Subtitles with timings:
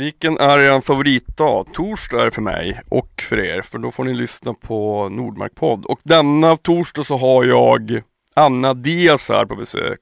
[0.00, 1.72] Vilken är er favoritdag?
[1.72, 5.54] Torsdag är det för mig och för er, för då får ni lyssna på Nordmark
[5.54, 5.84] podd.
[5.84, 8.02] Och denna torsdag så har jag
[8.34, 10.00] Anna Diaz här på besök.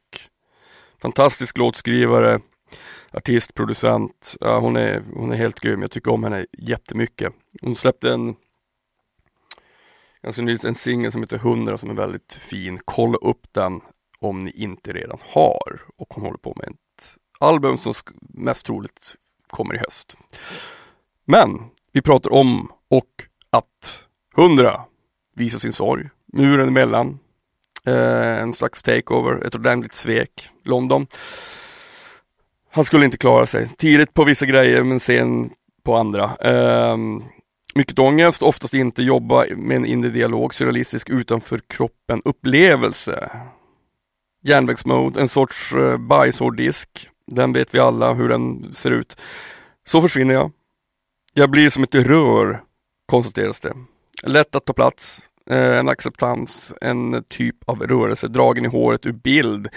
[1.03, 2.41] Fantastisk låtskrivare,
[3.13, 4.37] artist, producent.
[4.41, 5.83] Ja, hon, är, hon är helt grym.
[5.83, 7.33] Jag tycker om henne jättemycket.
[7.63, 8.37] Hon släppte en
[10.23, 12.79] ganska nyligen en singel som heter 100 som är väldigt fin.
[12.85, 13.81] Kolla upp den
[14.19, 15.81] om ni inte redan har.
[15.97, 19.17] Och hon håller på med ett album som mest troligt
[19.51, 20.17] kommer i höst.
[21.25, 21.59] Men
[21.93, 24.81] vi pratar om och att 100
[25.35, 27.19] visar sin sorg, muren emellan,
[27.87, 31.07] eh, en slags takeover, ett ordentligt svek, London.
[32.71, 35.51] Han skulle inte klara sig, tidigt på vissa grejer men sen
[35.85, 36.37] på andra.
[36.41, 36.97] Eh,
[37.75, 43.31] mycket ångest, oftast inte jobba med en inre dialog, surrealistisk utanför kroppen upplevelse.
[44.43, 47.09] Järnvägsmode, en sorts eh, bajshårddisk.
[47.31, 49.17] Den vet vi alla hur den ser ut.
[49.85, 50.53] Så försvinner jag.
[51.35, 52.61] Jag blir som ett rör,
[53.07, 53.73] konstateras det.
[54.23, 59.13] Lätt att ta plats, eh, en acceptans, en typ av rörelse, dragen i håret ur
[59.13, 59.69] bild.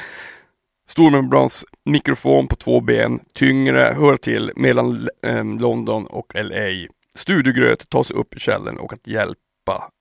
[0.88, 6.88] Stormembrans mikrofon på två ben, tyngre, hör till mellan eh, London och LA.
[7.16, 9.92] Studiogröt, ta sig upp i källaren och att hjälpa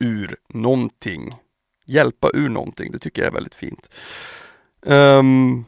[0.00, 1.34] ur någonting.
[1.86, 3.88] Hjälpa ur någonting, det tycker jag är väldigt fint.
[4.80, 5.64] Um,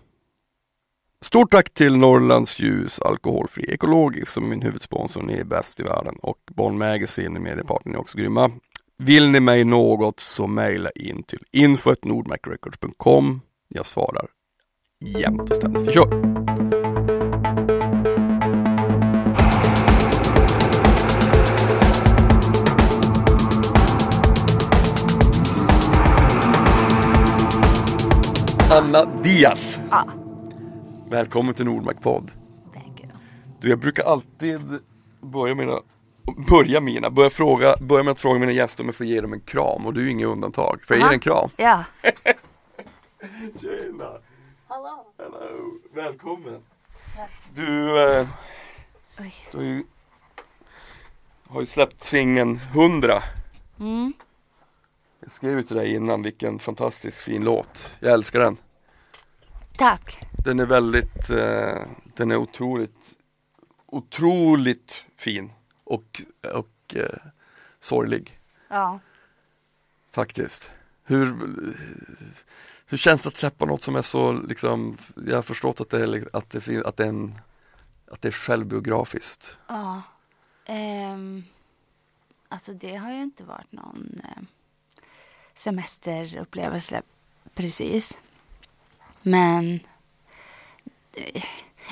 [1.24, 5.22] Stort tack till Norrlands Ljus Alkoholfri Ekologisk som är min huvudsponsor.
[5.22, 8.50] Ni är bäst i världen och Bonn Magazine, mediepartnern, är också grymma.
[8.98, 13.40] Vill ni mig något så mejla in till info.nordmacrecords.com.
[13.68, 14.26] Jag svarar
[15.00, 15.88] jämt och ständigt.
[15.88, 16.34] Vi kör!
[28.70, 29.78] Anna Diaz.
[29.90, 30.23] Ah.
[31.14, 32.32] Välkommen till Nordmark podd.
[32.72, 33.08] Thank you.
[33.60, 34.60] Du, jag brukar alltid
[35.20, 35.80] börja mina,
[36.48, 39.32] börja mina, börja, fråga, börja med att fråga mina gäster om jag får ge dem
[39.32, 40.80] en kram och du är inget undantag.
[40.86, 41.50] Får jag ge dig en kram?
[41.56, 41.84] Ja.
[43.60, 44.18] Tjena!
[44.68, 45.06] Hallå.
[45.18, 45.72] Hello.
[45.94, 46.62] Välkommen!
[47.54, 48.26] Du, eh,
[49.50, 49.84] du har ju,
[51.48, 53.22] har ju släppt singeln 100.
[53.80, 54.12] Mm.
[55.20, 57.96] Jag skrev ju till dig innan vilken fantastiskt fin låt.
[58.00, 58.56] Jag älskar den.
[59.76, 60.33] Tack.
[60.44, 63.18] Den är väldigt, eh, den är otroligt,
[63.86, 65.52] otroligt fin
[65.84, 66.22] och,
[66.54, 67.18] och eh,
[67.78, 68.38] sorglig
[68.68, 68.98] Ja.
[70.10, 70.70] faktiskt.
[71.04, 71.26] Hur,
[72.86, 74.96] hur känns det att släppa något som är så liksom,
[75.26, 77.34] jag har förstått att det är, att det, fin- att det är, en,
[78.10, 79.58] att det är självbiografiskt.
[79.68, 80.02] Ja.
[80.64, 81.44] Ehm,
[82.48, 84.42] alltså det har ju inte varit någon eh,
[85.54, 87.02] semesterupplevelse
[87.54, 88.12] precis.
[89.22, 89.80] Men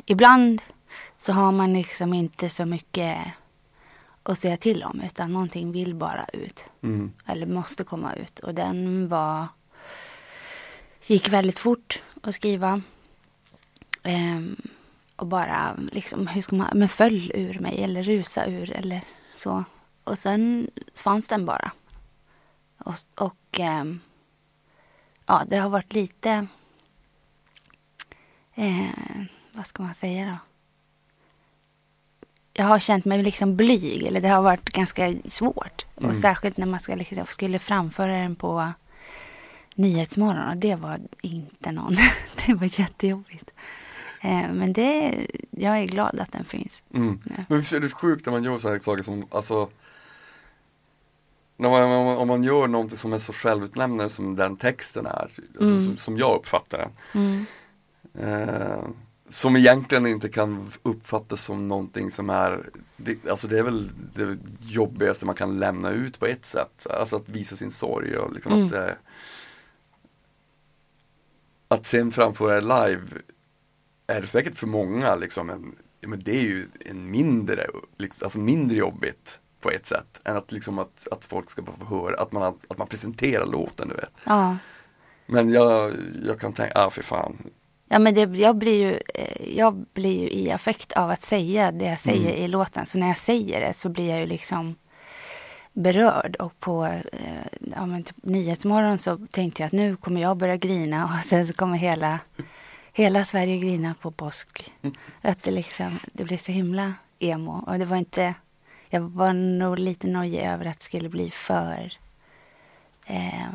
[0.06, 0.62] ibland
[1.18, 3.18] så har man liksom inte så mycket
[4.22, 6.64] att säga till om utan någonting vill bara ut.
[6.82, 7.12] Mm.
[7.26, 8.38] Eller måste komma ut.
[8.38, 9.46] Och den var
[11.06, 12.82] gick väldigt fort att skriva.
[14.02, 14.56] Ehm,
[15.16, 19.00] och bara liksom, hur ska man, men föll ur mig eller rusa ur eller
[19.34, 19.64] så.
[20.04, 21.72] Och sen fanns den bara.
[22.78, 24.00] Och, och ehm,
[25.26, 26.46] ja, det har varit lite,
[28.54, 30.36] eh, vad ska man säga då?
[32.52, 35.86] Jag har känt mig liksom blyg, eller det har varit ganska svårt.
[35.96, 36.10] Mm.
[36.10, 38.68] Och särskilt när man ska, liksom, skulle framföra den på
[39.74, 40.48] Nyhetsmorgon.
[40.48, 41.96] Och det var inte någon,
[42.46, 43.50] det var jättejobbigt.
[44.20, 46.82] Eh, men det, jag är glad att den finns.
[46.94, 47.20] Mm.
[47.24, 47.44] Ja.
[47.48, 49.70] Men visst är det sjukt när man gör så här saker som, alltså
[51.56, 55.42] när man, om, man, gör någonting som är så självutlämnande som den texten är, alltså,
[55.60, 55.84] Mm.
[55.84, 56.90] som, som jag uppfattar den.
[57.22, 57.46] Mm.
[58.18, 58.84] Eh,
[59.28, 64.38] som egentligen inte kan uppfattas som någonting som är, det, alltså det är väl det
[64.60, 66.86] jobbigaste man kan lämna ut på ett sätt.
[66.90, 68.66] Alltså att visa sin sorg och liksom Mm.
[68.66, 68.94] att eh,
[71.68, 73.02] Att sen framföra det live
[74.06, 77.66] är säkert för många liksom en, men det är ju en mindre,
[77.98, 81.76] liksom, alltså mindre jobbigt på ett sätt än att liksom att, att folk ska bara
[81.76, 84.12] få höra, att man, att man presenterar låten du vet.
[84.24, 84.56] Ja.
[85.26, 85.92] Men jag,
[86.24, 87.36] jag kan tänka, ah för fan,
[87.92, 91.72] Ja, men det, jag, blir ju, eh, jag blir ju i affekt av att säga
[91.72, 92.44] det jag säger Mm.
[92.44, 92.86] i låten.
[92.86, 94.74] Så när jag säger det så blir jag ju liksom
[95.72, 96.36] berörd.
[96.36, 100.56] Och på eh, ja, men typ Nyhetsmorgon så tänkte jag att nu kommer jag börja
[100.56, 102.18] grina och sen så kommer hela,
[102.92, 104.72] hela Sverige grina på påsk.
[105.22, 107.64] Att det liksom, det blir så himla emo.
[107.66, 108.34] Och det var inte,
[108.88, 111.92] jag var nog lite nojig över att det skulle bli för
[113.06, 113.46] eh,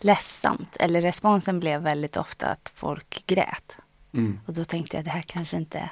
[0.00, 0.76] ledsamt.
[0.80, 3.76] Eller responsen blev väldigt ofta att folk grät.
[4.12, 5.90] mm, Och då tänkte jag det här kanske inte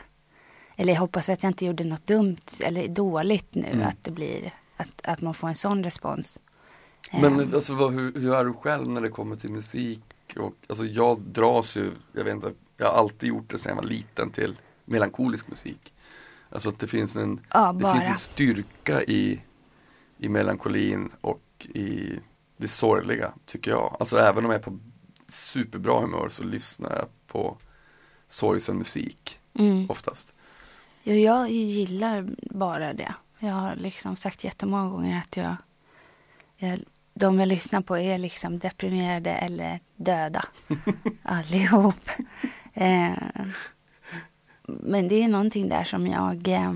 [0.78, 3.86] eller jag hoppas att jag inte gjorde något dumt eller dåligt nu, Mm.
[3.88, 6.38] att det blir, att, att man får en sån respons.
[7.12, 10.00] Men Ehm, alltså, vad, hur, hur är du själv när det kommer till musik?
[10.38, 13.82] Och, alltså, jag dras ju, jag vet inte, jag har alltid gjort det sedan jag
[13.82, 15.92] var liten till melankolisk musik.
[16.50, 19.40] Alltså att det finns en, ja, det finns en styrka i,
[20.18, 22.18] i melankolin och i
[22.56, 23.96] det sorgliga, tycker jag.
[24.00, 24.78] Alltså även om jag är på
[25.28, 27.56] superbra humör så lyssnar jag på
[28.28, 29.90] sorgsen musik Mm.
[29.90, 30.32] oftast.
[31.02, 33.14] Jo, jag gillar bara det.
[33.38, 35.56] Jag har liksom sagt jättemånga gånger att jag,
[36.56, 36.80] jag
[37.14, 40.44] de jag lyssnar på är liksom deprimerade eller döda.
[41.22, 42.10] Allihop.
[42.74, 43.12] Eh,
[44.62, 46.72] men det är någonting där som jag eh,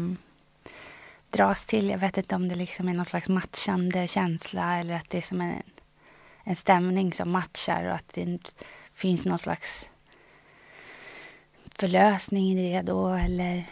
[1.31, 1.88] dras till.
[1.88, 5.23] Jag vet inte om det liksom är någon slags matchande känsla eller att det är
[5.23, 5.62] som en,
[6.44, 8.38] en stämning som matchar och att det
[8.94, 9.90] finns någon slags
[11.75, 13.64] förlösning i det då eller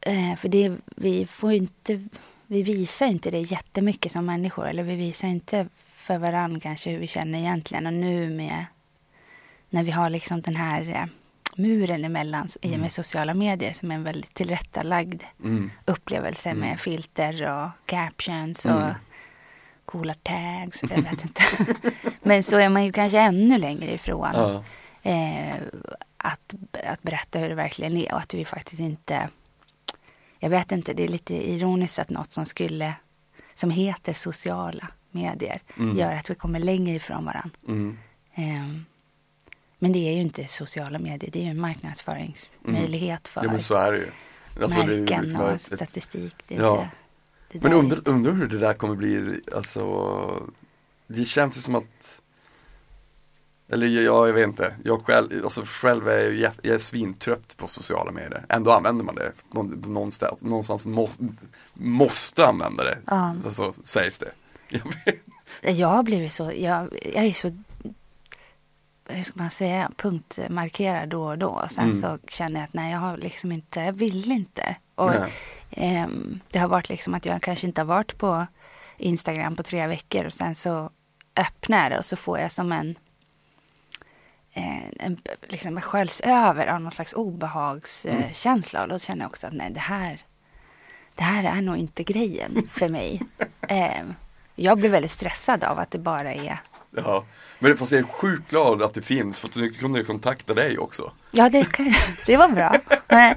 [0.00, 2.08] eh, för det, vi får inte,
[2.46, 6.98] vi visar inte det jättemycket som människor eller vi visar inte för varandra kanske hur
[6.98, 8.64] vi känner egentligen och nu med
[9.70, 11.04] när vi har liksom den här eh,
[11.56, 12.80] muren emellan i och Mm.
[12.80, 15.70] med sociala medier som är en väldigt tillrättalagd Mm.
[15.84, 16.60] upplevelse Mm.
[16.68, 18.94] med filter och captions och Mm.
[19.92, 20.82] Coola tags.
[20.82, 21.42] Jag vet inte.
[22.22, 24.64] Men så är man ju kanske ännu längre ifrån Ja.
[25.10, 25.54] eh,
[26.16, 26.54] att,
[26.86, 29.28] att berätta hur det verkligen är och att vi faktiskt inte...
[30.38, 32.94] Jag vet inte, det är lite ironiskt att något som skulle
[33.54, 35.98] som heter sociala medier Mm.
[35.98, 37.50] gör att vi kommer längre ifrån varandra.
[37.68, 37.98] Mm.
[38.34, 38.82] Eh,
[39.78, 43.50] men det är ju inte sociala medier, det är ju en marknadsföringsmöjlighet för Mm.
[43.50, 44.06] ja men så är det ju.
[44.62, 46.34] Alltså, det märken liksom och ett- statistik.
[46.48, 46.86] Det Ja.
[47.52, 50.48] Men undrar, undrar hur det där kommer bli, alltså
[51.06, 52.22] Det känns ju som att
[53.68, 57.68] Eller ja, jag vet inte, jag själv, alltså själv är jag, jag är svintrött på
[57.68, 61.10] sociala medier Ändå använder man det, Nå- någonstans, någonstans må,
[61.74, 63.34] måste använda det, Ja.
[63.42, 64.32] så, så sägs det
[64.68, 64.82] jag.
[65.76, 67.50] Jag har blivit så, jag, jag är så,
[69.08, 71.66] hur ska man säga, punktmarkerad då och då.
[71.70, 72.00] Sen Mm.
[72.00, 74.76] så känner jag att nej, jag har liksom inte, jag vill inte.
[74.94, 75.12] Och
[75.70, 78.46] ehm, det har varit liksom att jag kanske inte har varit på
[78.98, 80.90] Instagram på tre veckor och sen så
[81.36, 82.94] öppnar jag det och så får jag som en,
[84.52, 88.82] eh, en liksom jag sköljs över av någon slags obehagskänsla.
[88.82, 90.18] Och då känner jag också att nej, det här,
[91.14, 93.22] det här är nog inte grejen för mig.
[93.68, 94.02] eh,
[94.54, 96.58] jag blir väldigt stressad av att det bara är
[96.96, 97.24] Ja,
[97.58, 100.54] men fast jag är sjukt glad att det finns för att nu kunde jag kontakta
[100.54, 101.66] dig också Ja, det,
[102.26, 102.76] det var bra.
[103.08, 103.34] Men,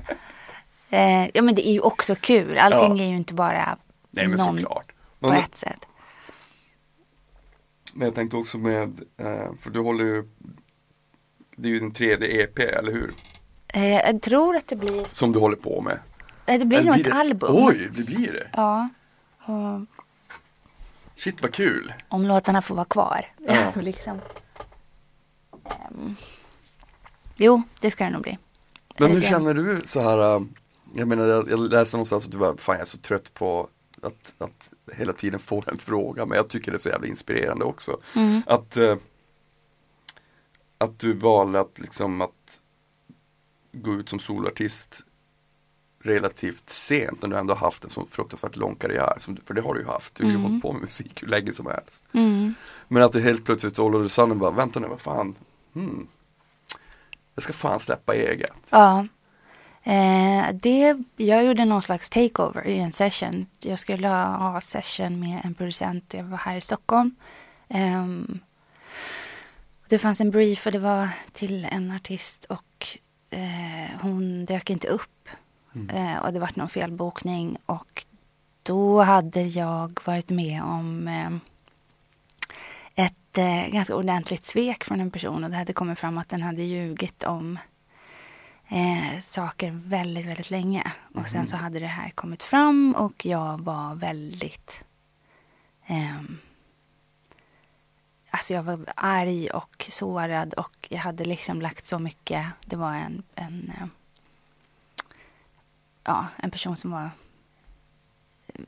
[0.90, 2.58] eh, ja, men det är ju också kul.
[2.58, 3.04] Allting Ja.
[3.04, 3.78] är ju inte bara
[4.12, 5.86] Nej men någon såklart på men, ett sätt.
[7.94, 10.24] men jag tänkte också med, eh, för du håller ju
[11.56, 13.14] Det är ju din tredje EP, eller hur?
[13.68, 16.00] Eh, jag tror att det blir, Som du håller på med
[16.46, 17.50] eh, det blir nog ett det- album.
[17.54, 18.48] Oj, det blir det?
[18.54, 18.90] Ja.
[19.46, 19.95] Och
[21.16, 21.94] Shit vad kul!
[22.10, 23.34] om låtarna får vara kvar.
[23.48, 23.72] Ja.
[23.82, 24.22] liksom.
[25.66, 26.16] Ehm,
[27.36, 28.38] jo, det ska det nog bli.
[29.00, 30.42] Men hur känner du så här, äh,
[30.96, 33.70] jag menar jag, jag läste någonstans att du var, fan jag är så trött på
[34.02, 37.66] att, att hela tiden få en fråga, men jag tycker det är så jävla inspirerande
[37.66, 38.00] också.
[38.16, 38.42] Mm.
[38.46, 38.96] Att, äh,
[40.78, 42.62] att du valde att liksom att
[43.72, 45.06] gå ut som soloartist
[46.06, 49.74] relativt sent när du ändå haft en så fruktansvärt lång karriär, som, för det har
[49.74, 50.50] du ju haft, du har ju Mm.
[50.50, 52.04] hållit på med musik hur länge som helst.
[52.14, 52.54] Mm.
[52.88, 55.36] Men att det helt plötsligt så all of sudden bara, vänta nu, vad fan,
[55.74, 56.08] hmm.
[57.36, 58.70] Jag ska fan släppa eget.
[58.72, 59.08] Ja.
[59.84, 63.46] Eh, det, jag gjorde någon slags takeover i en session.
[63.60, 66.14] Jag skulle ha, ha session med en producent.
[66.14, 67.16] Jag var här i Stockholm.
[67.68, 68.40] Ehm,
[69.90, 72.88] det fanns en brief och det var till en artist och
[73.30, 75.30] eh, hon dök inte upp.
[75.76, 75.90] Mm.
[75.90, 78.06] Eh, och det var någon felbokning och
[78.64, 81.32] då hade jag varit med om eh,
[83.06, 86.42] ett eh, ganska ordentligt svek från en person och det hade kommit fram att den
[86.42, 87.60] hade ljugit om
[88.68, 90.92] eh, saker väldigt, väldigt länge.
[91.16, 94.84] Och sen så hade det här kommit fram och jag var väldigt...
[95.86, 96.38] ehm,
[98.32, 102.46] alltså jag var arg och sårad och jag hade liksom lagt så mycket.
[102.66, 103.88] Det var en, en, eh,
[106.06, 107.10] ja, en person som var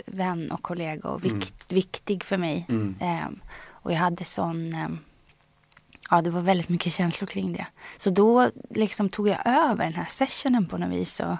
[0.06, 2.66] vän och kollega och vikt, viktig för mig.
[2.70, 2.96] Mm.
[3.00, 3.40] Ehm,
[3.70, 4.74] och jag hade sån...
[4.74, 5.00] ehm,
[6.10, 7.66] ja, det var väldigt mycket känslor kring det.
[7.98, 11.36] Så då liksom tog jag över den här sessionen på något vis och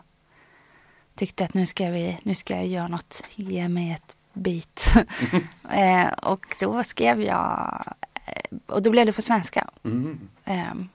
[1.16, 4.88] tyckte att nu ska, vi, nu ska jag göra något, ge mig ett beat.
[5.72, 7.84] eh, och då skrev jag,
[8.26, 9.70] eh, och då blev det på svenska.
[9.84, 10.20] Mm.
[10.46, 10.90] Ehm,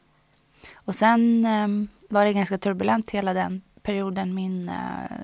[0.75, 5.17] och sen ehm, var det ganska turbulent hela den perioden min eh,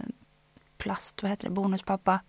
[0.78, 2.20] plast, vad heter det, bonuspappa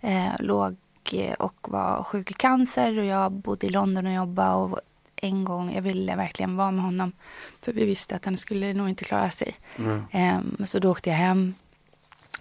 [0.00, 0.76] eh, låg
[1.12, 4.80] eh, och var sjuk i cancer och jag bodde i London och jobbade och
[5.16, 7.12] en gång, jag ville verkligen vara med honom
[7.62, 9.54] för vi visste att han skulle nog inte klara sig.
[10.12, 10.56] Mm.
[10.66, 11.54] Så då åkte jag hem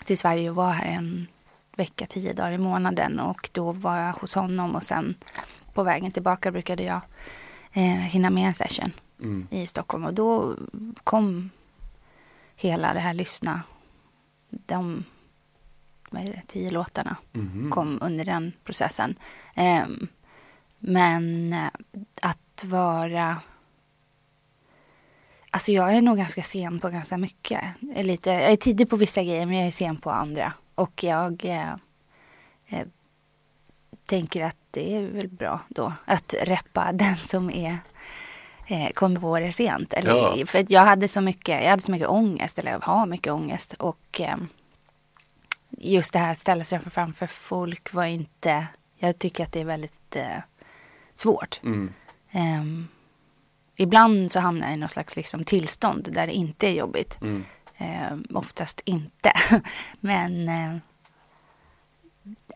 [0.04, 1.28] till Sverige och var här en
[1.76, 5.16] vecka, tio dagar i månaden och då var jag hos honom och sen
[5.74, 7.02] på vägen tillbaka brukade jag
[7.74, 9.48] eh, hinna med en session Mm.
[9.50, 10.56] i Stockholm och då
[11.04, 11.50] kom
[12.56, 13.62] hela det här lyssna,
[14.50, 15.04] de
[16.12, 17.72] det, tio låtarna Mhm.
[17.72, 19.16] kom under den processen.
[19.56, 20.08] Ehm,
[20.80, 21.70] men eh,
[22.22, 23.38] att vara...
[25.50, 27.62] Alltså jag är nog ganska sen på ganska mycket.
[27.80, 30.54] Jag är, lite, jag är tidig på vissa grejer men jag är sen på andra.
[30.76, 31.74] Och jag eh,
[32.68, 32.88] eh,
[34.06, 37.78] tänker att det är väl bra då att reppa den som är
[38.68, 39.94] eh, kommer på det sent.
[39.94, 40.46] Eller, Ja.
[40.46, 43.74] För jag hade så mycket, jag hade så mycket ångest, eller jag har mycket ångest.
[43.74, 44.38] Och eh,
[45.78, 48.68] just det här att ställa sig framför folk var inte,
[48.98, 50.38] jag tycker att det är väldigt eh,
[51.16, 51.60] svårt.
[51.64, 51.94] Mm.
[52.32, 52.88] Ehm,
[53.76, 57.22] ibland så hamnar jag i något slags liksom, tillstånd där det inte är jobbigt.
[57.22, 57.46] Mm.
[57.78, 59.34] Ehm, oftast inte.
[60.00, 60.76] Men eh,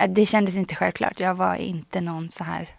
[0.10, 1.20] det kändes inte självklart.
[1.20, 2.70] Jag var inte någon så här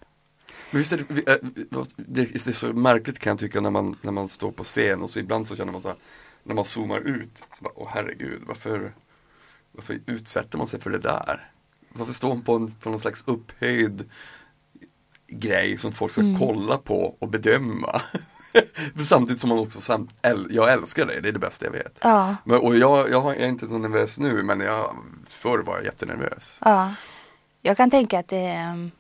[0.71, 1.39] Men visst är det,
[1.71, 5.03] vad- det, är så märkligt kan jag tycka när man, när man står på scen
[5.03, 5.97] och så ibland så känner man så här,
[6.43, 8.93] när man zoomar ut, så bara, åh herregud, varför,
[9.73, 11.51] varför utsätter man sig för det där?
[11.93, 14.11] Varför står man på, en, på någon slags upphöjd
[15.27, 16.39] grej som folk ska Mm.
[16.39, 18.03] kolla på och bedöma?
[18.99, 21.99] Samtidigt som man också, sam, äl, jag älskar det, det är det bästa jag vet.
[22.03, 24.97] Ja, Men, och jag, jag är inte så nervös nu men jag,
[25.29, 26.59] förr var jag jättenervös.
[26.65, 26.95] ja.
[27.63, 28.91] Jag kan tänka att det, ehm,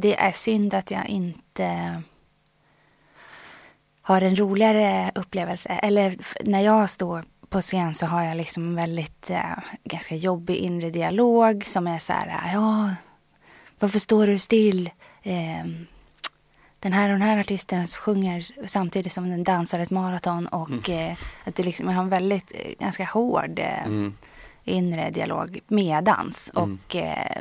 [0.00, 2.02] det är synd att jag inte
[4.02, 5.68] har en roligare upplevelse.
[5.68, 10.56] Eller när jag står på scen så har jag liksom en väldigt eh, ganska jobbig
[10.56, 12.94] inre dialog som är så här, ja,
[13.78, 14.90] varför står du still?
[15.22, 15.86] Ehm,
[16.80, 21.16] den här och den här artisten sjunger samtidigt som den dansar ett maraton och eh,
[21.44, 24.14] att det liksom, jag har en väldigt eh, ganska hård eh, Mm.
[24.64, 26.50] inre dialog med dans.
[26.56, 26.78] Mm.
[26.86, 27.40] Och eh,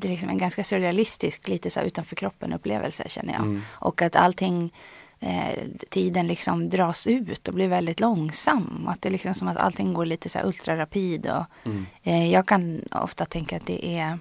[0.00, 3.42] det är liksom en ganska surrealistisk, lite så utanför kroppen upplevelse känner jag.
[3.42, 3.62] Mm.
[3.70, 4.72] Och att allting,
[5.20, 5.58] eh,
[5.90, 8.88] tiden liksom dras ut och blir väldigt långsam.
[8.88, 11.26] Att det är liksom som att allting går lite så här ultrarapid.
[11.26, 11.86] Och, Mm.
[12.02, 14.18] eh, jag kan ofta tänka att det är,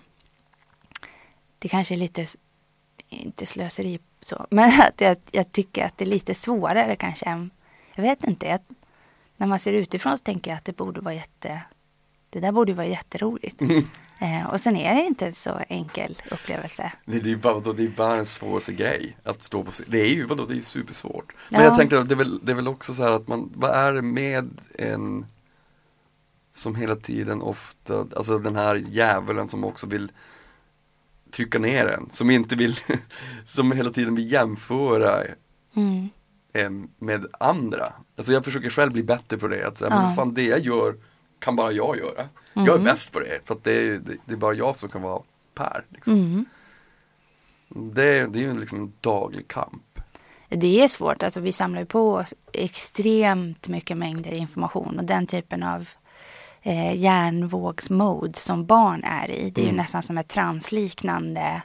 [1.59, 2.25] det kanske är lite,
[3.09, 7.49] inte slöseri så, men att jag, jag tycker att det är lite svårare kanske än,
[7.95, 8.59] jag vet inte, jag,
[9.37, 11.61] när man ser utifrån så tänker jag att det borde vara jätte,
[12.35, 13.61] det där borde vara jätteroligt.
[14.21, 16.91] Eh, och sen är det inte en så enkel upplevelse.
[17.05, 19.85] Nej, det är bara, vadå, det är bara en svåraste grej att stå på scen.
[19.89, 21.33] Det är ju, vadå, det är supersvårt.
[21.49, 21.67] Men Ja.
[21.67, 23.71] jag tänkte att det är, väl, det är väl också så här att man, vad
[23.71, 24.49] är det med
[24.79, 25.25] en
[26.53, 30.11] som hela tiden ofta, alltså den här djävulen som också vill
[31.31, 32.75] trycka ner en, som inte vill,
[33.45, 35.23] som hela tiden vill jämföra
[35.75, 36.09] Mm.
[36.53, 37.93] en med andra.
[38.17, 40.01] Alltså jag försöker själv bli bättre på det, att säga, Ja.
[40.07, 40.95] men fan det jag gör
[41.39, 42.29] kan bara jag göra.
[42.53, 44.89] Jag är bäst på det, för att det är, det, det är bara jag som
[44.89, 45.21] kan vara
[45.53, 45.85] Per.
[45.89, 46.13] Liksom.
[46.13, 46.45] Mm.
[47.67, 49.99] Det, det är ju liksom en daglig kamp.
[50.49, 55.27] Det är svårt, alltså vi samlar ju på oss extremt mycket mängder information och den
[55.27, 55.89] typen av
[56.61, 59.49] eh, hjärnvågsmode som barn är i.
[59.49, 61.61] Det är ju nästan som ett transliknande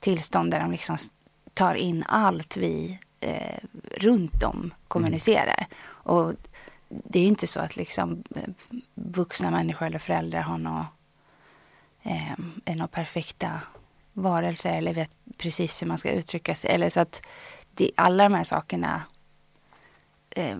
[0.00, 0.96] tillstånd där de liksom
[1.54, 3.58] tar in allt vi eh,
[3.96, 5.66] runt om kommunicerar.
[5.88, 6.32] Och
[6.88, 8.42] det är inte så att liksom eh,
[8.94, 10.86] vuxna människor eller föräldrar har några
[12.02, 12.32] eh,
[12.64, 13.60] är några perfekta
[14.12, 16.70] varelser eller vet precis hur man ska uttrycka sig.
[16.70, 17.22] Eller så att
[17.74, 19.02] det, alla de här sakerna
[20.30, 20.58] eh,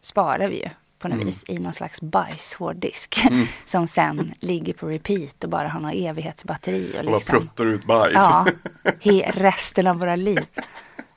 [0.00, 1.26] sparar vi ju på något Mm.
[1.26, 3.18] vis i någon slags bajshårddisk
[3.66, 6.92] som sen ligger på repeat och bara har någon evighetsbatteri.
[6.98, 8.14] Och Och liksom, pruttar ut bajs.
[8.14, 8.46] ja,
[9.00, 10.46] he, resten av våra liv.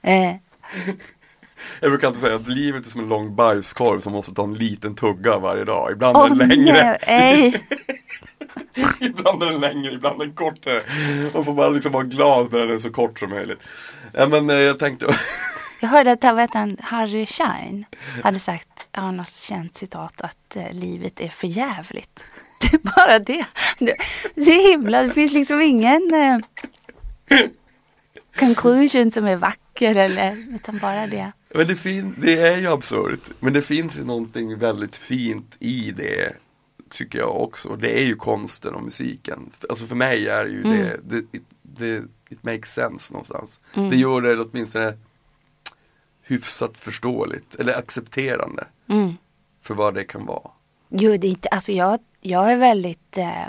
[0.01, 0.35] Eh,
[1.81, 4.53] Jag brukar alltid säga att livet är som en lång bajskorv som måste ta en
[4.53, 5.91] liten tugga varje dag.
[5.91, 7.63] Ibland är Åh den längre, nej,
[8.99, 10.81] ibland är den längre, ibland är den kortare.
[11.33, 13.59] Man får bara liksom vara glad när den är så kort som möjligt.
[14.13, 15.05] Ja men eh, jag tänkte,
[15.81, 17.85] Jag hörde att han, Harry Schein
[18.23, 22.23] hade sagt, har något känt citat, att eh, livet är för jävligt.
[22.61, 23.45] Det är bara det.
[23.79, 23.95] Det,
[24.35, 26.37] det är himla, det finns liksom ingen eh,
[28.39, 31.31] conclusion som är vacker eller, utan bara det.
[31.55, 33.19] Men det, fin, det är ju absurt.
[33.39, 36.35] Men det finns ju någonting väldigt fint i det.
[36.89, 37.75] Tycker jag också.
[37.75, 39.51] Det är ju konsten och musiken.
[39.69, 40.71] Alltså för mig är ju Mm.
[40.77, 43.59] det, det, it, det, it makes sense någonstans.
[43.73, 44.97] Det gör det åtminstone
[46.25, 48.67] hyfsat förståeligt eller accepterande.
[48.87, 49.13] Mm.
[49.61, 50.51] för vad det kan vara?
[50.89, 53.47] Jo, det är inte, alltså jag, jag är väldigt eh,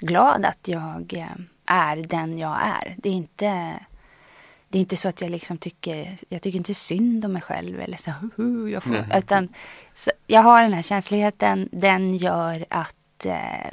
[0.00, 1.26] glad att jag eh,
[1.66, 2.94] är den jag är.
[2.98, 3.80] Det är inte
[4.76, 7.80] det är inte så att jag liksom tycker, jag tycker inte synd om mig själv
[7.80, 9.48] eller så, hu, jag får, utan
[9.94, 13.72] så, jag har den här känsligheten, den gör att eh,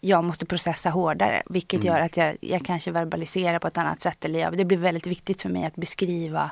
[0.00, 1.94] jag måste processa hårdare, vilket Mm.
[1.94, 4.24] gör att jag, jag kanske verbaliserar på ett annat sätt.
[4.24, 6.50] Eller jag, det blir väldigt viktigt för mig att beskriva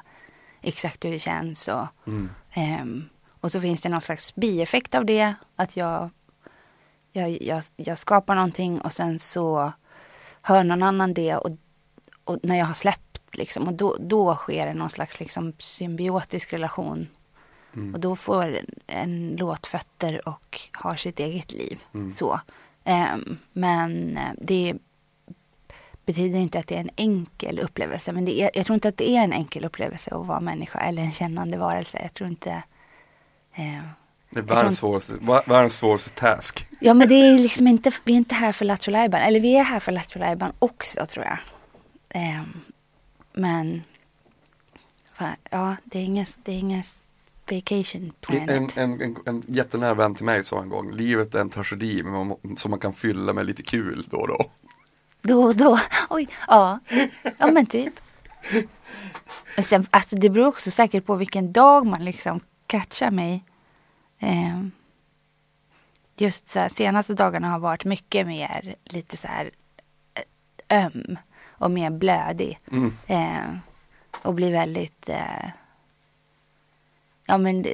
[0.62, 1.68] exakt hur det känns.
[1.68, 2.30] Och, Mm.
[2.52, 3.08] ehm,
[3.40, 6.10] och så finns det någon slags bieffekt av det, att jag,
[7.12, 9.72] jag, jag, jag skapar någonting och sen så
[10.42, 11.50] hör någon annan det och,
[12.24, 16.52] och när jag har släppt liksom, och då, då sker det någon slags liksom, symbiotisk
[16.52, 17.08] relation.
[17.76, 17.94] Mm.
[17.94, 21.78] Och då får en, en låt fötter och har sitt eget liv.
[21.94, 22.10] Mm.
[22.10, 22.40] Så.
[22.84, 24.74] Ehm, men eh, det
[26.06, 28.12] betyder inte att det är en enkel upplevelse.
[28.12, 30.78] Men det är, jag tror inte att det är en enkel upplevelse att vara människa
[30.78, 31.98] eller en kännande varelse.
[32.02, 32.50] Jag tror inte...
[33.54, 33.82] Eh,
[34.30, 35.12] Det är världens svåraste,
[35.46, 36.66] världens svåraste task.
[36.80, 38.92] ja men det är liksom inte, vi är inte här för Lattjo.
[38.94, 40.20] Eller vi är här för Lattjo
[40.58, 41.38] också tror jag.
[42.08, 42.60] Ehm,
[43.38, 43.82] men
[45.50, 46.82] ja, det är ingen, det är ingen
[47.50, 48.76] vacation planet.
[48.76, 52.02] En, en, en, en jättenära vän till mig sa en gång, livet är en tragedi
[52.02, 54.44] men man, som man kan fylla med lite kul då och då.
[55.22, 55.78] Då och då.
[56.10, 56.80] Oj, ja.
[57.38, 58.00] Ja men typ.
[59.56, 63.44] Men sen, alltså det beror också säkert på vilken dag man liksom catchar mig.
[64.18, 64.70] Ehm,
[66.16, 69.50] just så här, senaste dagarna har varit mycket mer lite så här
[70.68, 71.18] eh, öm
[71.58, 72.58] och mer blödig.
[72.72, 72.96] Mm.
[73.06, 73.58] Ehm,
[74.22, 75.50] och blir väldigt eh,
[77.30, 77.64] Ja men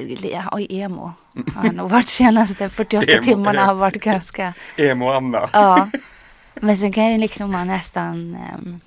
[0.52, 1.12] oj, emo
[1.54, 5.50] har nog varit senaste 48 Emo, timmarna har varit ganska Emo-Anna.
[5.52, 5.90] Ja.
[6.54, 8.36] Men sen kan jag liksom vara nästan...
[8.54, 8.80] Um,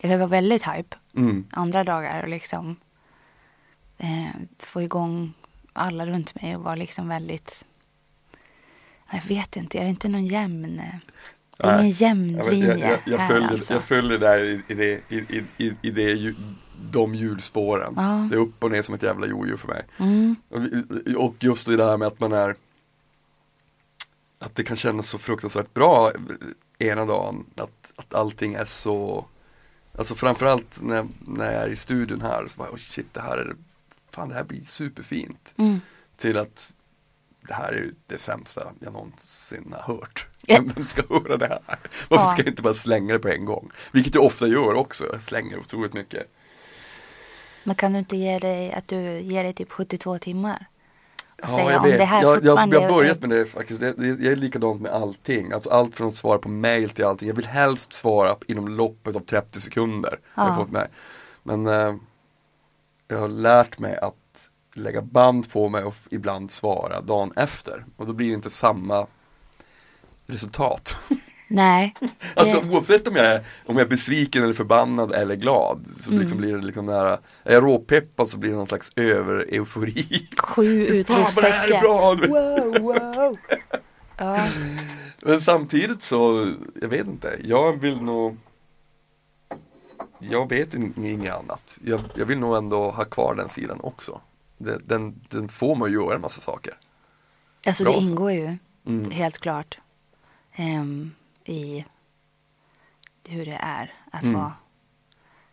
[0.00, 1.46] jag kan vara väldigt hype Mm.
[1.50, 2.76] andra dagar och liksom
[3.98, 5.32] eh, få igång
[5.72, 7.64] alla runt mig och vara liksom väldigt...
[9.10, 10.82] Jag vet inte, jag är inte någon jämn...
[11.64, 11.80] Nej.
[11.80, 13.72] ingen jämn linje jag, jag, jag, här följer, alltså.
[13.72, 16.34] jag följer där i, i, det, i, i, i, det, ju-
[16.90, 17.92] de hjulspåren.
[17.96, 18.28] Ja.
[18.30, 19.84] Det är upp och ner som ett jävla jojo för mig.
[19.98, 20.36] Mm,
[21.16, 22.54] Och- just det där med att man är
[24.38, 26.12] Att det kan kännas så fruktansvärt bra
[26.78, 29.26] ena dagen att, att allting är så
[29.98, 33.36] Alltså framförallt när, när jag är i studion här så bara oh shit det här
[33.38, 33.56] är
[34.10, 35.80] Fan det här blir superfint mm.
[36.16, 36.72] Till att
[37.48, 40.26] Det här är det sämsta jag någonsin har hört.
[40.74, 41.60] Vem ska höra det här?
[42.08, 42.30] Varför Ja.
[42.30, 43.70] ska jag inte bara slänga det på en gång?
[43.92, 46.30] Vilket jag ofta gör också, jag slänger otroligt mycket
[47.64, 50.66] Men kan du inte ge dig att du ger dig typ 72 timmar?
[51.32, 51.98] Och Ja, säga jag om vet.
[51.98, 53.80] det här jag, jag, jag har börjat med det faktiskt.
[53.80, 55.52] Det, det, jag är likadant med allting.
[55.52, 57.28] Alltså allt från att svara på mail till allting.
[57.28, 60.18] Jag vill helst svara inom loppet av 30 sekunder.
[60.32, 60.56] Har jag Ja.
[60.56, 60.88] fått med.
[61.42, 61.94] Men eh,
[63.08, 64.14] jag har lärt mig att
[64.74, 67.84] lägga band på mig och ibland svara dagen efter.
[67.96, 69.06] Och då blir det inte samma
[70.26, 70.96] resultat.
[71.48, 71.94] Nej.
[72.34, 76.10] Alltså det- oavsett om jag, är, om jag är besviken eller förbannad eller glad så
[76.10, 76.20] Mm.
[76.22, 80.28] liksom blir det liksom nära, är jag råpeppad så blir det någon slags över-eufori.
[80.38, 81.80] Sju Fan vad det här är utropstecken.
[81.80, 82.14] bra!
[82.14, 83.36] Wow, wow.
[84.16, 84.46] Ja.
[85.22, 88.36] Men samtidigt så, jag vet inte, jag vill nog
[90.18, 91.78] Jag vet in- inget annat.
[91.84, 94.20] Jag, jag vill nog ändå ha kvar den sidan också.
[94.58, 96.74] Den, den, den får mig att göra en massa saker.
[97.66, 98.10] Alltså Bra det så.
[98.10, 99.10] ingår ju Mm.
[99.10, 99.78] helt klart
[100.56, 101.14] ehm,
[101.44, 101.84] i
[103.24, 104.34] hur det är att Mm.
[104.34, 104.52] vara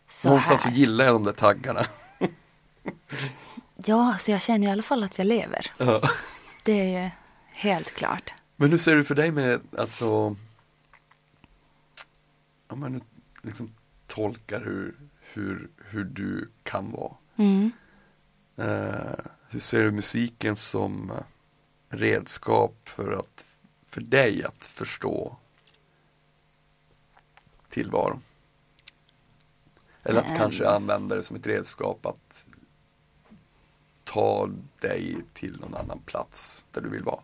[0.08, 0.76] så Någonstans så här.
[0.76, 1.86] gillar jag de där taggarna.
[3.86, 5.72] Ja, så jag känner i alla fall att jag lever.
[5.78, 6.00] Ja.
[6.64, 7.10] Det är ju
[7.52, 8.32] helt klart.
[8.56, 10.36] Men hur ser det för dig med, alltså
[12.66, 13.00] Om man nu
[13.42, 13.74] liksom
[14.06, 17.12] tolkar hur, hur, hur du kan vara.
[17.36, 17.70] Mm.
[18.56, 21.12] Eh, hur ser du musiken som
[21.88, 23.44] redskap för, att,
[23.94, 25.36] för dig att förstå
[27.68, 28.22] tillvaron?
[30.02, 30.36] Eller att Ehm.
[30.36, 32.46] kanske använda det som ett redskap att
[34.04, 37.20] ta dig till någon annan plats där du vill vara.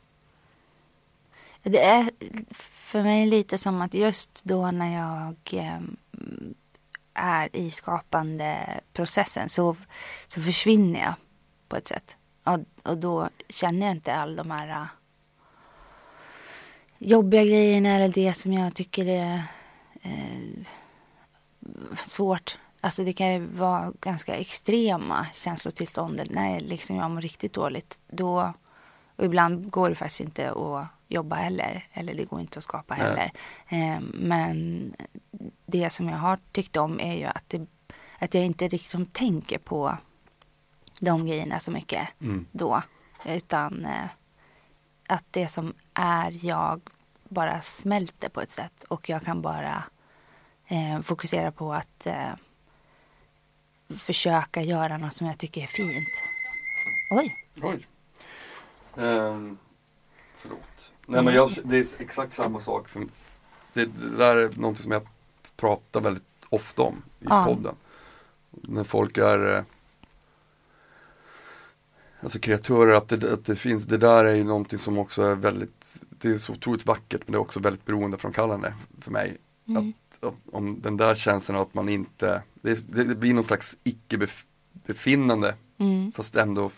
[1.62, 2.10] Det är
[2.50, 5.96] för mig lite som att just då när jag ehm,
[7.14, 9.76] är i skapande processen så,
[10.26, 11.14] så försvinner jag
[11.68, 12.16] på ett sätt.
[12.44, 12.58] Och,
[12.90, 14.88] och då känner jag inte all de här
[17.00, 19.42] jobbiga grejerna eller det som jag tycker är
[20.02, 20.66] eh,
[22.04, 22.58] svårt.
[22.80, 28.00] Alltså det kan ju vara ganska extrema känslotillstånd när liksom jag mår riktigt dåligt.
[28.08, 28.52] Då,
[29.16, 31.86] och ibland går det faktiskt inte att jobba heller.
[31.92, 33.06] Eller det går inte att skapa Nej.
[33.06, 33.32] heller.
[33.68, 34.92] Eh, men
[35.66, 37.66] det som jag har tyckt om är ju att, det,
[38.18, 39.96] att jag inte liksom tänker på
[40.98, 42.46] de grejerna så mycket Mm.
[42.52, 42.82] då.
[43.26, 44.06] Utan eh,
[45.10, 46.80] att det som är jag
[47.28, 49.84] bara smälter på ett sätt och jag kan bara
[50.66, 52.32] eh, fokusera på att eh,
[53.96, 56.08] försöka göra något som jag tycker är fint.
[57.10, 57.34] Oj!
[57.62, 57.86] Oj.
[58.94, 59.58] Um,
[60.36, 60.92] förlåt.
[61.06, 62.88] Nej men jag, det är exakt samma sak.
[62.88, 63.00] För
[63.72, 65.08] det, det där är någonting som jag
[65.56, 67.44] pratar väldigt ofta om i Ja.
[67.44, 67.74] podden.
[68.50, 69.64] När folk är eh,
[72.22, 75.34] Alltså kreatörer, att det, att det finns, det där är ju någonting som också är
[75.34, 79.36] väldigt Det är så otroligt vackert men det är också väldigt beroendeframkallande för mig.
[79.68, 79.94] Mm.
[80.20, 85.54] Att, att, om den där känslan att man inte Det, det, blir någon slags icke-befinnande
[85.80, 86.12] Mm.
[86.12, 86.70] fast ändå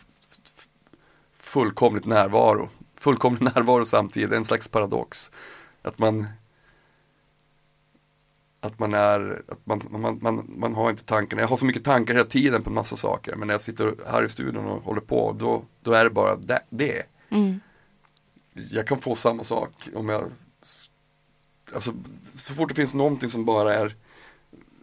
[1.36, 2.68] fullkomligt närvaro.
[2.96, 5.30] Fullkomlig närvaro samtidigt, en slags paradox.
[5.82, 6.26] Att man
[8.64, 11.84] att man är, att man, man, man, man har inte tankarna, jag har så mycket
[11.84, 14.82] tankar hela tiden på en massa saker men när jag sitter här i studion och
[14.82, 17.02] håller på då, då är det bara det, det.
[17.28, 17.60] Mm.
[18.52, 20.24] Jag kan få samma sak om jag
[21.74, 21.92] Alltså
[22.34, 23.94] så fort det finns någonting som bara är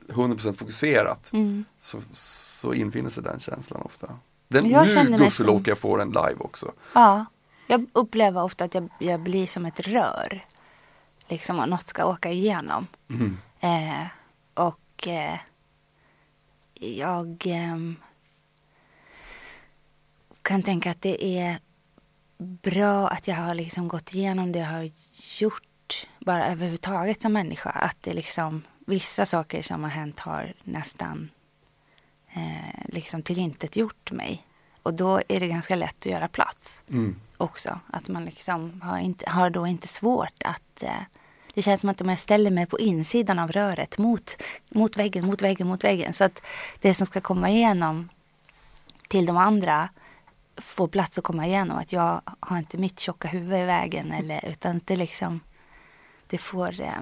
[0.07, 1.65] 100% fokuserat Mm.
[1.77, 4.19] så, så infinner sig den känslan ofta.
[4.47, 6.71] Den, Jag nu gudskelov som- kan jag få den live också.
[6.95, 7.25] Ja,
[7.67, 10.45] jag upplever ofta att jag, jag blir som ett rör.
[11.27, 12.87] Liksom att något ska åka igenom.
[13.59, 14.05] Eh,
[14.53, 15.39] och eh,
[16.79, 17.95] jag ehm,
[20.41, 21.59] kan tänka att det är
[22.37, 24.91] bra att jag har liksom gått igenom det jag har
[25.39, 27.69] gjort bara överhuvudtaget som människa.
[27.69, 31.29] Att det liksom vissa saker som har hänt har nästan
[32.33, 34.43] eh, liksom tillintetgjort mig.
[34.83, 37.15] Och då är det ganska lätt att göra plats Mm.
[37.37, 37.79] också.
[37.87, 40.83] Att man liksom har, inte, har då inte svårt att...
[40.83, 41.01] Eh,
[41.53, 45.25] det känns som att om jag ställer mig på insidan av röret mot, mot väggen,
[45.25, 46.13] mot väggen, mot väggen.
[46.13, 46.41] Så att
[46.79, 48.09] det som ska komma igenom
[49.07, 49.89] till de andra
[50.57, 51.77] får plats att komma igenom.
[51.77, 54.11] Att jag har inte mitt tjocka huvud i vägen.
[54.11, 55.39] Eller, utan det liksom...
[56.27, 57.01] Det får, eh,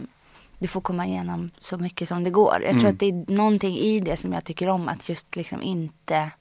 [0.59, 2.61] det får komma igenom så mycket som det går.
[2.61, 2.93] Jag tror Mm.
[2.93, 4.87] att det är någonting i det som jag tycker om.
[4.87, 6.31] Att just liksom inte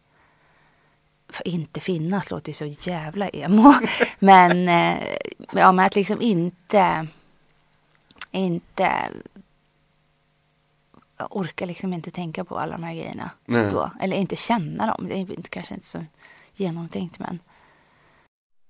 [1.44, 3.74] inte finnas låter ju så jävla emo.
[4.18, 4.98] men, eh,
[5.52, 7.06] ja, men att liksom inte,
[8.30, 9.10] inte
[11.18, 13.70] jag orkar liksom inte tänka på alla de här grejerna Nej.
[13.70, 13.90] då.
[14.00, 15.08] Eller inte känna dem.
[15.08, 16.04] Det är inte, kanske inte så
[16.54, 17.38] genomtänkt men.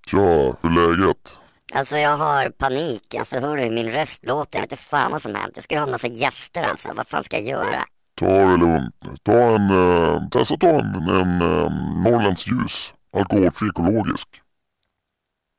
[0.07, 1.38] Tja, hur är läget?
[1.75, 4.59] Alltså jag har panik, alltså hör du hur min röst låter?
[4.59, 5.53] Jag vet inte fan vad som hänt.
[5.55, 7.85] Jag ska ju ha en massa gäster alltså, vad fan ska jag göra?
[8.14, 8.95] Ta det lugnt.
[9.23, 11.73] Ta en, eh, testa ta en, en eh,
[12.05, 12.95] Norrlands ljus.
[13.12, 14.29] Alkoholfri ekologisk.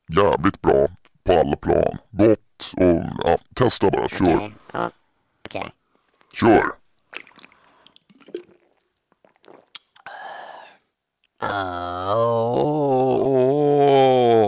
[0.09, 0.87] Jävligt bra
[1.23, 1.97] på alla plan.
[2.11, 2.46] Gott
[2.77, 4.09] och ja, testa bara.
[4.09, 4.53] Kör.
[4.71, 4.89] Okej,
[5.45, 5.71] okej.
[6.33, 6.63] Kör.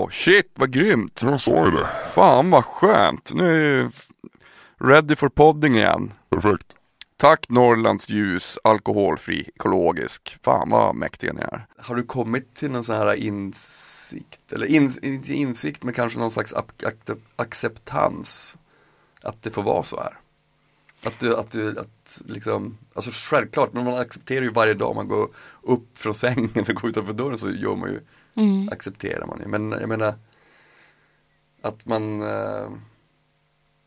[0.02, 1.22] Åh, shit vad grymt!
[1.24, 1.88] Jag sa ju det.
[2.14, 3.32] Fan vad skönt!
[3.34, 3.92] Nu är jag
[4.90, 6.14] ready for podding igen.
[6.30, 6.74] Perfekt.
[7.18, 10.38] Tack Norrlands ljus, alkoholfri, ekologisk.
[10.44, 11.66] Fan vad mäktiga ni är.
[11.78, 13.16] Har du kommit till någon sån här
[14.14, 16.54] insikt, eller in, inte insikt men kanske någon slags
[17.36, 18.58] acceptans
[19.22, 20.18] att det får vara så här?
[21.06, 25.08] Att du, att du, att liksom, alltså självklart, men man accepterar ju varje dag man
[25.08, 25.30] går
[25.62, 28.02] upp från sängen och går utanför dörren så gör man ju,
[28.36, 28.70] Mm.
[28.70, 29.48] accepterar man ju.
[29.48, 30.14] Men jag menar,
[31.62, 32.70] att man eh,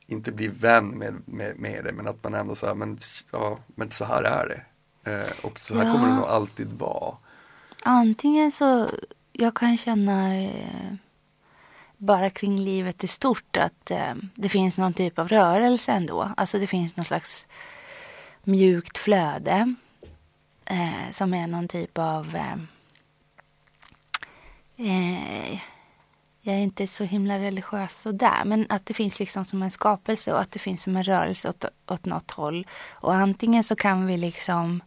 [0.06, 2.98] inte blir vän med, med, med det, men att man ändå säger, men,
[3.32, 4.62] ja, men så här är det.
[5.12, 5.92] Eh, och så här Ja.
[5.92, 7.16] kommer det nog alltid vara.
[7.82, 8.90] Antingen så,
[9.32, 10.94] jag kan känna eh,
[11.96, 16.32] bara kring livet i stort att eh, det finns någon typ av rörelse ändå.
[16.36, 17.46] Alltså det finns någon slags
[18.44, 19.74] mjukt flöde
[20.66, 22.58] eh, som är någon typ av eh,
[24.76, 25.60] eh
[26.44, 30.32] jag är inte så himla religiös sådär, men att det finns liksom som en skapelse
[30.32, 32.66] och att det finns som en rörelse åt, åt något håll.
[32.90, 34.82] Och antingen så kan vi liksom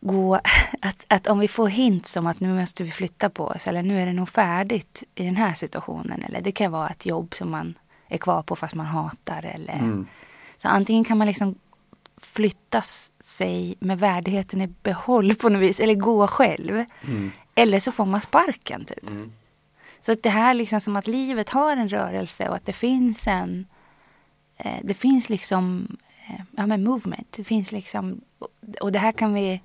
[0.00, 0.34] gå,
[0.82, 3.82] att, att om vi får hint som att nu måste vi flytta på oss eller
[3.82, 6.22] nu är det nog färdigt i den här situationen.
[6.22, 7.74] Eller det kan vara ett jobb som man
[8.08, 9.44] är kvar på fast man hatar.
[9.44, 10.06] Eller, Mm.
[10.62, 11.54] Så antingen kan man liksom
[12.16, 12.82] flytta
[13.24, 16.84] sig med värdigheten i behåll på något vis eller gå själv.
[17.06, 17.30] Mm.
[17.54, 19.08] Eller så får man sparken typ.
[19.08, 19.32] Mm.
[20.00, 23.26] Så att det här liksom som att livet har en rörelse och att det finns
[23.26, 23.66] en
[24.56, 25.96] eh, det finns liksom
[26.28, 27.32] eh, ja, men movement.
[27.32, 28.20] Det finns liksom
[28.80, 29.60] och det här kan vi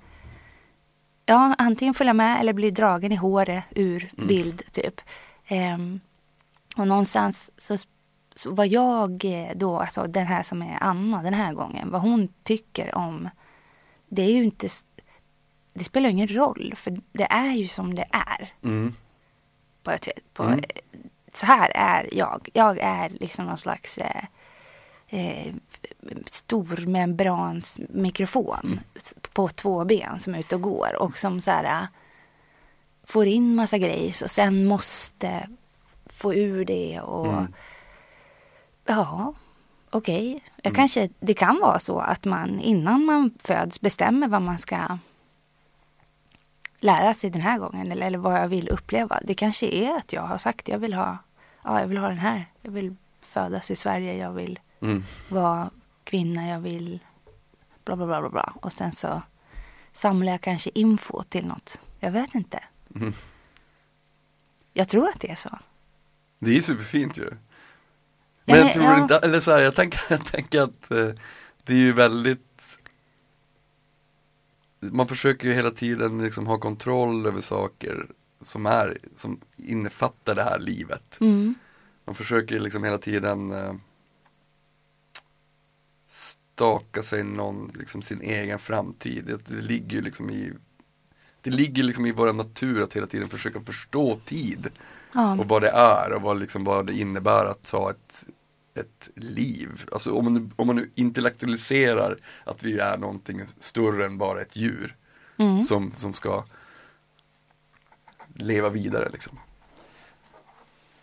[1.26, 5.00] ja, antingen följa med eller bli dragen i håret ur bild typ.
[5.46, 6.00] Ehm,
[6.76, 7.76] och någonstans så,
[8.34, 12.00] så vad jag eh, då, alltså den här som är Anna den här gången, vad
[12.00, 13.28] hon tycker om
[14.08, 14.68] det är ju inte,
[15.72, 18.52] det spelar ingen roll för det är ju som det är.
[18.62, 18.94] Mm.
[19.82, 19.92] På
[20.32, 20.60] på, Mm.
[21.32, 22.48] Så här är jag.
[22.52, 24.24] Jag är liksom någon slags eh,
[25.08, 25.54] eh,
[26.26, 31.50] stor membrans mikrofon s- på två ben som är ute och går och som så
[31.50, 31.86] här eh,
[33.04, 35.48] får in massa grejs och sen måste
[36.06, 37.52] få ur det och Mm.
[38.86, 39.34] ja,
[39.90, 40.42] okej.
[40.62, 44.98] Jag kanske, det kan vara så att man innan man föds bestämmer vad man ska
[46.80, 49.20] lära sig den här gången eller, eller vad jag vill uppleva.
[49.24, 51.18] Det kanske är att jag har sagt jag vill ha,
[51.64, 52.46] ja, jag vill ha den här.
[52.62, 55.04] Jag vill födas i Sverige, jag vill Mm.
[55.28, 55.70] vara
[56.14, 56.98] kvinna, jag vill
[57.84, 58.52] bla bla bla bla bla.
[58.62, 59.22] Och sen så
[59.92, 61.80] samlar jag kanske info till något.
[62.00, 62.64] Jag vet inte.
[62.94, 63.12] Mm.
[64.72, 65.58] Jag tror att det är så.
[66.38, 67.24] Det är superfint ju.
[67.30, 67.36] Ja,
[68.44, 69.02] Men jag men- tror ja.
[69.02, 71.08] inte, eller så här, jag tänker, jag tänker att eh,
[71.64, 72.62] det är ju väldigt
[74.80, 78.06] Man försöker ju hela tiden liksom ha kontroll över saker
[78.42, 81.20] som är, som innefattar det här livet.
[81.20, 81.54] Mm.
[82.04, 83.72] Man försöker liksom hela tiden eh,
[86.14, 89.24] staka sig någon, liksom sin egen framtid.
[89.24, 90.52] Det, det ligger ju liksom i
[91.40, 94.68] Det ligger liksom i vår natur att hela tiden försöka förstå tid
[95.12, 95.38] Ja.
[95.38, 98.24] och vad det är och vad, liksom, vad det innebär att ha ett,
[98.74, 99.84] ett liv.
[99.92, 104.56] Alltså om man, om man nu intellektualiserar att vi är någonting större än bara ett
[104.56, 104.96] djur
[105.36, 105.62] Mm.
[105.62, 106.44] som, som ska
[108.34, 109.38] leva vidare liksom.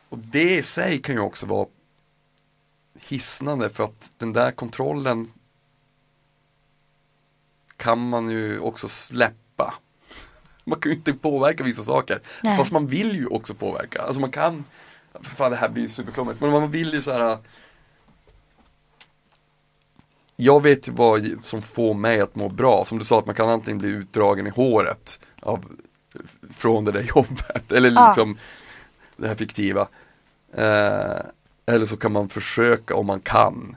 [0.09, 1.67] Och det i sig kan ju också vara
[3.09, 5.31] hisnande för att den där kontrollen
[7.77, 9.73] kan man ju också släppa.
[10.63, 12.21] Man kan ju inte påverka vissa saker.
[12.43, 12.57] Nej.
[12.57, 14.01] Fast man vill ju också påverka.
[14.01, 14.65] Alltså man kan,
[15.13, 17.37] för fan det här blir superflummigt, men man vill ju så här.
[20.35, 22.85] Jag vet ju vad som får mig att må bra.
[22.85, 25.65] Som du sa att man kan antingen bli utdragen i håret av,
[26.53, 27.71] från det där jobbet.
[27.71, 28.37] Eller liksom
[29.17, 29.87] det här fiktiva.
[30.53, 31.19] Eh,
[31.71, 33.75] eller så kan man försöka om man kan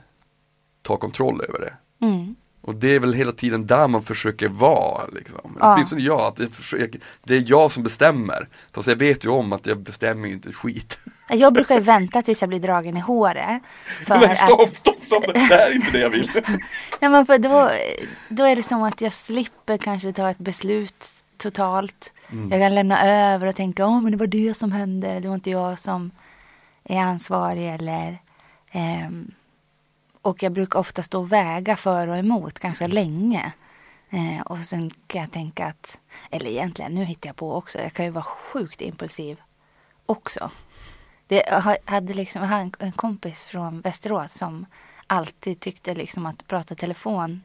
[0.81, 2.05] ta kontroll över det.
[2.05, 2.35] Mm.
[2.65, 5.57] Och det är väl hela tiden där man försöker vara liksom.
[5.59, 5.73] Ja.
[5.73, 8.47] Åtminstone jag, att jag försöker, det är jag som bestämmer.
[8.71, 10.97] Fast jag vet ju om att jag bestämmer ju inte skit.
[11.29, 13.61] Jag brukar vänta tills jag blir dragen i håret.
[14.05, 16.31] För Men stopp, att, stopp, stopp, det här är inte det jag vill.
[16.99, 17.71] nej men för då,
[18.29, 21.05] då är det som att jag slipper kanske ta ett beslut
[21.37, 22.13] totalt.
[22.31, 22.51] Mm.
[22.51, 25.35] Jag kan lämna över och tänka, åh men det var det som hände, det var
[25.35, 26.11] inte jag som
[26.85, 28.17] är ansvarig eller
[28.71, 29.31] ehm,
[30.21, 33.53] och jag brukar ofta stå och väga för och emot ganska länge.
[34.09, 35.99] Eh, och sen kan jag tänka att,
[36.31, 39.41] eller egentligen, nu hittar jag på också, jag kan ju vara sjukt impulsiv
[40.05, 40.51] också.
[41.27, 44.65] Det, jag hade liksom, jag hade en, en kompis från Västerås som
[45.07, 47.43] alltid tyckte liksom att prata telefon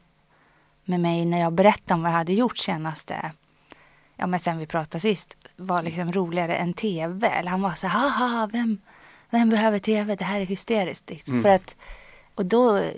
[0.85, 3.31] med mig när jag berättade om vad jag hade gjort senaste,
[4.15, 7.27] ja men sen vi pratade sist, var liksom roligare än tv.
[7.27, 8.77] Eller han var så här, haha, vem,
[9.31, 10.15] vem behöver tv?
[10.15, 11.09] Det här är hysteriskt.
[11.09, 11.41] Liksom.
[11.41, 11.75] För att,
[12.35, 12.93] och då eh,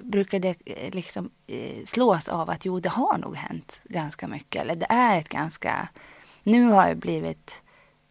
[0.00, 4.62] brukade jag eh, liksom eh, slås av att jo, det har nog hänt ganska mycket.
[4.62, 5.88] Eller det är ett ganska,
[6.42, 7.62] nu har jag blivit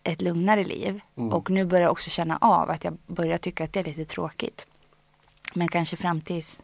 [0.04, 1.02] ett lugnare liv.
[1.16, 4.06] Och nu börjar jag också känna av att jag börjar tycka att det är lite
[4.06, 4.68] tråkigt.
[5.54, 6.64] Men kanske fram tills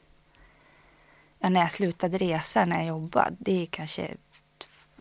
[1.39, 3.35] ja, när jag slutade resa när jag jobbade.
[3.39, 4.07] Det är kanske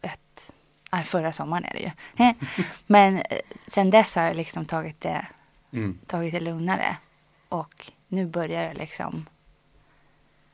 [0.02, 0.52] ett,
[0.92, 1.90] nej, förra sommaren är det ju.
[2.86, 3.22] Men
[3.66, 5.26] sen dess har jag liksom tagit det,
[5.74, 5.98] Mm.
[6.06, 6.96] tagit det lugnare.
[7.48, 9.26] Och nu börjar jag liksom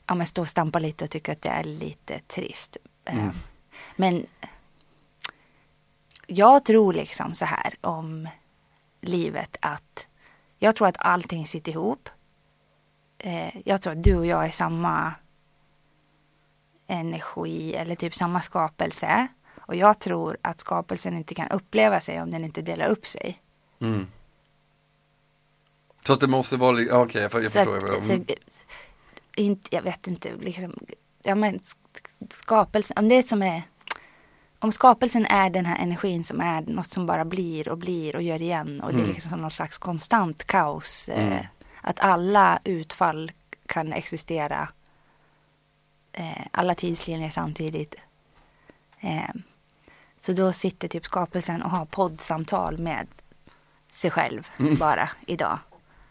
[0.06, 2.76] ja, men stå och stampa lite och tycka att det är lite trist.
[3.04, 3.28] Eh,
[3.96, 4.26] Men
[6.26, 8.28] jag tror liksom så här om
[9.00, 10.06] livet att
[10.58, 12.08] jag tror att allting sitter ihop.
[13.18, 15.14] Eh, jag tror att du och jag är samma
[16.86, 19.26] energi eller typ samma skapelse.
[19.60, 23.40] Och jag tror att skapelsen inte kan uppleva sig om den inte delar upp sig.
[23.80, 24.06] Mm.
[26.06, 27.96] Så att det måste vara, okej jag, jag Så förstår.
[27.98, 28.26] att, så, mm.
[29.36, 30.74] inte, jag vet inte, liksom,
[31.22, 33.62] ja, men sk- skapelsen, om det som är
[34.62, 38.22] om skapelsen är den här energin som är något som bara blir och blir och
[38.22, 41.08] gör igen och det är liksom som någon slags konstant kaos.
[41.08, 41.40] Eh,
[41.80, 43.32] att alla utfall
[43.66, 44.68] kan existera
[46.12, 47.94] eh, alla tidslinjer samtidigt.
[49.00, 49.30] Eh,
[50.18, 53.08] så då sitter typ skapelsen och har poddsamtal med
[53.92, 55.58] sig själv bara idag.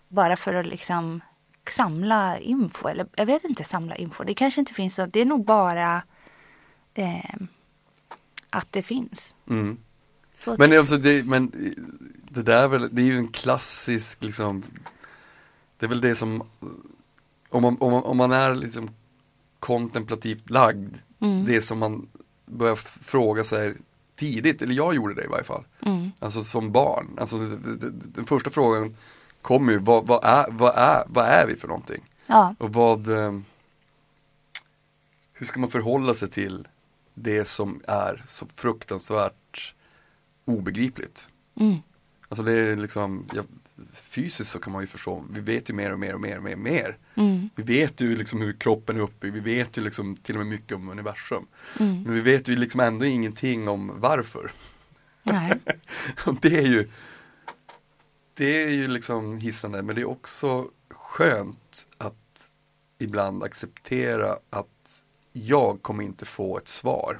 [0.10, 1.22] Bara för att liksom
[1.69, 2.88] samla info.
[2.88, 4.24] Eller jag vet inte, samla info.
[4.24, 5.06] Det kanske inte finns så.
[5.06, 6.02] Det är nog bara
[6.93, 7.36] eh,
[8.50, 9.36] att det finns.
[9.50, 9.78] Mm.
[10.58, 11.52] Men alltså det, men
[12.30, 14.63] det där är väl, det är ju en klassisk liksom
[15.78, 16.43] Det är väl det som
[17.50, 18.89] Om man, om man, om man är liksom
[19.60, 21.45] kontemplativt lagd Mm.
[21.45, 22.08] Det som man
[22.45, 23.76] börjar fråga sig
[24.15, 25.63] tidigt, eller jag gjorde det i varje fall.
[25.82, 26.12] Mm.
[26.19, 27.08] Alltså som barn.
[27.17, 27.38] Alltså,
[28.15, 28.95] den första frågan
[29.41, 32.04] kommer ju, vad, vad, är, vad, är, vad är vi för någonting?
[32.28, 32.56] Ja.
[32.60, 33.39] Och vad, eh,
[35.34, 36.67] hur ska man förhålla sig till
[37.13, 39.73] det som är så fruktansvärt
[40.45, 41.28] obegripligt?
[41.56, 41.78] Mm.
[42.30, 43.43] Alltså det är liksom, ja,
[43.93, 46.43] fysiskt så kan man ju förstå, vi vet ju mer och mer och mer och
[46.43, 46.54] mer.
[46.54, 46.97] Och mer.
[47.15, 47.49] Mm.
[47.56, 50.47] Vi vet ju liksom hur kroppen är uppbyggd, vi vet ju liksom till och med
[50.47, 51.47] mycket om universum.
[51.80, 52.04] Mm.
[52.04, 54.52] Men vi vet ju liksom ändå ingenting om varför.
[55.23, 55.54] Nej.
[56.41, 56.89] Det är ju
[58.39, 62.52] Det är ju liksom hissande men det är också skönt att
[62.97, 67.19] ibland acceptera att jag kommer inte få ett svar.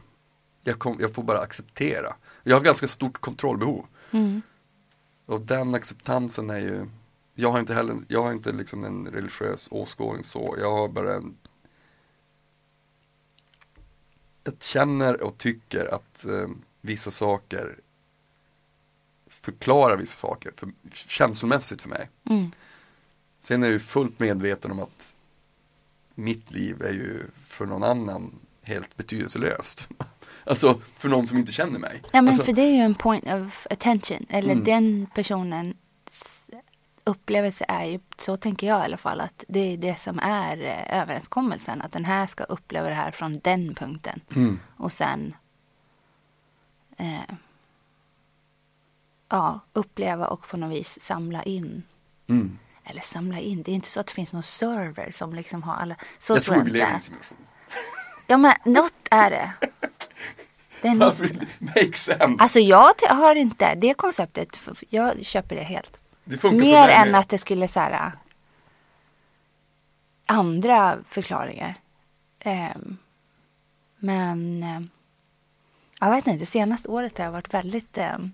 [0.64, 2.16] Jag, kom, jag får bara acceptera.
[2.44, 3.86] Jag har ganska stort kontrollbehov.
[4.12, 4.42] Mm.
[5.26, 6.86] Och den acceptansen är ju
[7.36, 10.56] Jag har inte heller, jag har inte liksom en religiös åskådning så.
[10.60, 11.38] Jag har bara en
[14.44, 16.48] Jag känner och tycker att eh,
[16.82, 17.80] vissa saker
[19.42, 22.10] förklarar vissa saker för, känslomässigt för mig.
[22.30, 22.52] Mm.
[23.40, 25.16] Sen är jag ju fullt medveten om att
[26.16, 29.90] mitt liv är ju för någon annan helt betydelselöst.
[30.44, 32.02] alltså för någon som inte känner mig.
[32.12, 34.26] Ja men alltså, för det är ju en point of attention.
[34.30, 34.64] Eller Mm.
[34.64, 36.46] den personens
[37.04, 40.62] upplevelse är ju, så tänker jag i alla fall, att det är det som är
[40.62, 41.82] eh, överenskommelsen.
[41.82, 44.22] Att den här ska uppleva det här från den punkten.
[44.36, 45.34] mm, Och sen
[46.98, 47.36] eh,
[49.30, 51.84] ja, uppleva och på något vis samla in.
[52.30, 52.60] mm.
[52.84, 55.74] Eller samla in, det är inte så att det finns någon server som liksom har
[55.74, 55.96] alla.
[56.20, 57.38] Så Jag tror tror jag vi lever i en simulation.
[58.28, 59.52] Ja men något är det.
[60.82, 61.20] Det är något.
[61.60, 62.44] Makes sense.
[62.44, 64.60] Alltså jag har inte det konceptet.
[64.90, 66.00] Jag köper det helt.
[66.24, 68.12] det Mer än att det skulle så här, äh,
[70.26, 71.76] andra förklaringar.
[72.40, 72.98] Ehm,
[74.00, 74.90] men ehm,
[76.00, 78.32] jag vet inte, det senaste året har jag varit väldigt ehm,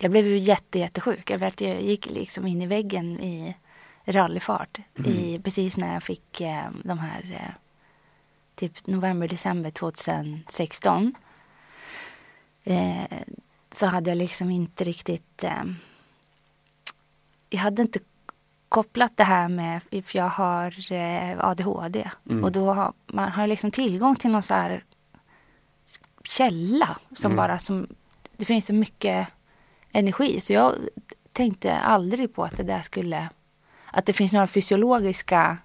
[0.00, 1.30] jag blev ju jätte, jättesjuk.
[1.30, 3.56] Jag, vet, jag gick liksom in i väggen i
[4.04, 4.78] rallyfart.
[5.04, 7.54] I, precis när jag fick ehm, de här eh,
[8.54, 11.14] typ november, december 2016.
[12.66, 13.18] Eh,
[13.74, 15.76] så hade jag liksom inte riktigt ehm,
[17.50, 17.98] jag hade inte
[18.68, 22.10] kopplat det här med, för jag har eh, ADHD.
[22.30, 22.44] Mm.
[22.44, 24.84] Och då har man har liksom tillgång till någon så här
[26.24, 27.36] källa som Mm.
[27.36, 27.86] bara som,
[28.36, 29.28] det finns så mycket
[29.92, 30.40] energi.
[30.40, 30.74] Så jag
[31.32, 33.28] tänkte aldrig på att det där skulle,
[33.86, 35.58] att det finns några fysiologiska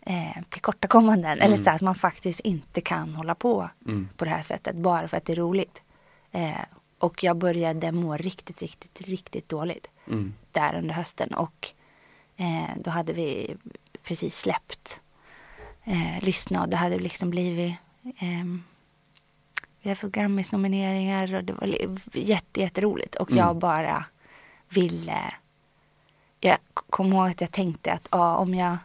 [0.00, 1.38] eh, tillkortakommanden.
[1.40, 4.08] Eller så att man faktiskt inte kan hålla på Mm.
[4.16, 5.80] på det här sättet bara för att det är roligt.
[6.32, 6.50] Eh,
[6.98, 10.34] och jag började må riktigt, riktigt, riktigt dåligt Mm.
[10.52, 11.34] där under hösten.
[11.34, 11.68] Och
[12.36, 13.56] eh, då hade vi
[14.02, 15.00] precis släppt
[15.84, 17.74] eh, Lyssna och det hade liksom blivit
[18.18, 18.62] ehm,
[19.82, 21.74] vi har fått Grammis-nomineringar och det var
[22.12, 23.14] jätte, jätteroligt.
[23.14, 23.58] Och jag Mm.
[23.58, 24.04] bara
[24.68, 25.34] ville...
[26.40, 28.76] Jag kom ihåg att jag tänkte att ja, om jag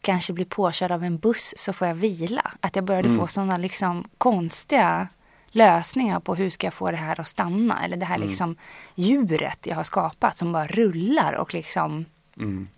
[0.00, 2.52] kanske blir påkörd av en buss så får jag vila.
[2.60, 3.20] Att jag började Mm.
[3.20, 5.08] få sådana liksom konstiga
[5.50, 7.84] lösningar på hur ska jag få det här att stanna.
[7.84, 8.28] Eller det här Mm.
[8.28, 8.56] liksom
[8.94, 12.04] djuret jag har skapat som bara rullar och liksom
[12.36, 12.68] Mm.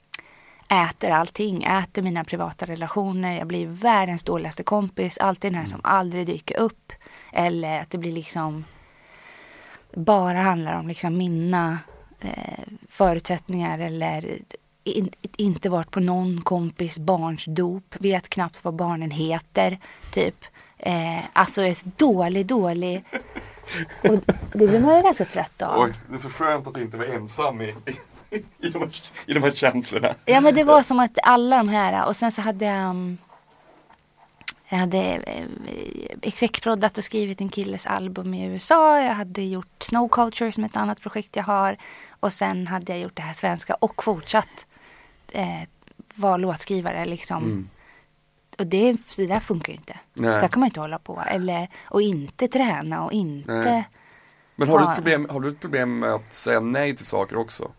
[0.70, 5.80] Äter allting, äter mina privata relationer, jag blir världens dåligaste kompis, alltid den här som
[5.84, 6.92] aldrig dyker upp.
[7.32, 8.64] Eller att det blir liksom
[9.94, 11.78] bara handlar om liksom mina
[12.20, 14.38] eh, förutsättningar eller
[14.84, 19.78] in, inte varit på någon kompis barns dop, vet knappt vad barnen heter,
[20.12, 20.44] typ.
[20.78, 23.04] Eh, alltså är så dålig, dålig.
[24.02, 25.80] Och det blir man ju ganska trött av.
[25.80, 27.74] Oj, det är så skönt att inte vara ensam i,
[28.58, 28.90] i, de, här,
[29.26, 30.14] i de här känslorna.
[30.24, 33.18] Ja men det var som att alla de här och sen så hade jag um,
[34.68, 35.44] Jag hade eh,
[36.22, 39.00] execproddat och skrivit en killes album i USA.
[39.00, 41.76] Jag hade gjort Snow Culture som ett annat projekt jag har.
[42.20, 44.66] Och sen hade jag gjort det här svenska och fortsatt
[45.32, 45.62] eh,
[46.14, 47.42] vara låtskrivare liksom.
[47.44, 47.68] Mm.
[48.58, 49.98] Och det, det där funkar ju inte.
[50.14, 50.40] Nej.
[50.40, 51.22] Så kan man inte hålla på.
[51.26, 53.52] Eller, och inte träna och inte.
[53.52, 53.88] Nej.
[54.56, 54.90] Men har du, Ja.
[54.90, 57.70] ett problem, har du ett problem med att säga nej till saker också?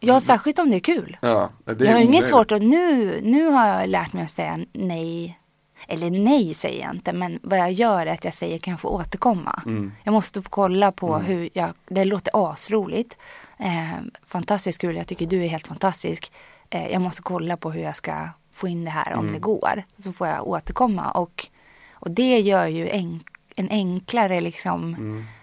[0.00, 1.16] Ja, särskilt om det är kul.
[1.20, 4.30] Ja, det är jag har inget svårt att nu, nu har jag lärt mig att
[4.30, 5.38] säga nej.
[5.86, 8.80] Eller nej säger jag inte, men vad jag gör är att jag säger kan jag
[8.80, 9.62] få återkomma.
[9.66, 9.92] Mm.
[10.04, 13.16] Jag måste få kolla på hur jag, det låter asroligt.
[13.58, 13.92] Eh,
[14.26, 16.32] fantastiskt kul, jag tycker du är helt fantastisk.
[16.70, 19.82] Eh, jag måste kolla på hur jag ska få in det här om det går.
[19.98, 21.46] Så får jag återkomma och,
[21.92, 23.20] och det gör ju en,
[23.56, 24.96] en enklare liksom.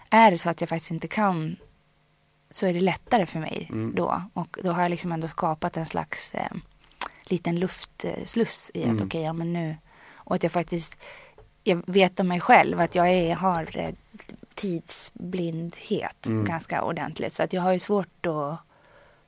[0.09, 1.55] Är det så att jag faktiskt inte kan
[2.55, 4.21] så är det lättare för mig då.
[4.33, 6.51] Och då har jag liksom ändå skapat en slags eh,
[7.23, 9.77] liten luftsluss i att okej, ja men nu.
[10.13, 10.97] Och att jag faktiskt,
[11.63, 13.93] jag vet om mig själv att jag är, har eh,
[14.53, 16.45] tidsblindhet Mm.
[16.45, 17.33] ganska ordentligt.
[17.33, 18.59] Så att jag har ju svårt att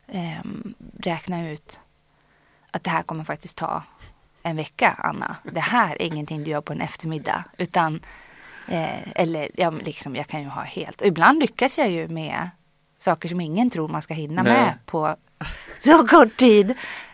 [0.07, 1.79] ehm, räkna ut
[2.71, 3.83] att det här kommer faktiskt ta
[4.43, 5.35] en vecka, Anna.
[5.43, 7.43] Det här är ingenting du gör på en eftermiddag.
[7.57, 7.99] Utan,
[8.67, 11.01] eh, eller ja, liksom, jag kan ju ha helt...
[11.01, 12.49] Och ibland lyckas jag ju med
[12.99, 14.53] saker som ingen tror man ska hinna Nej.
[14.53, 15.15] med på
[15.79, 16.73] så kort tid.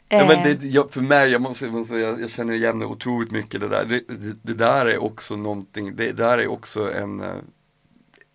[0.09, 2.79] Ja, men Eh, det, jag, för mig, jag måste, jag, måste, jag, jag känner igen
[2.79, 3.85] det otroligt mycket det där.
[3.85, 7.35] Det, det, det där är också någonting, det där är också en, eh,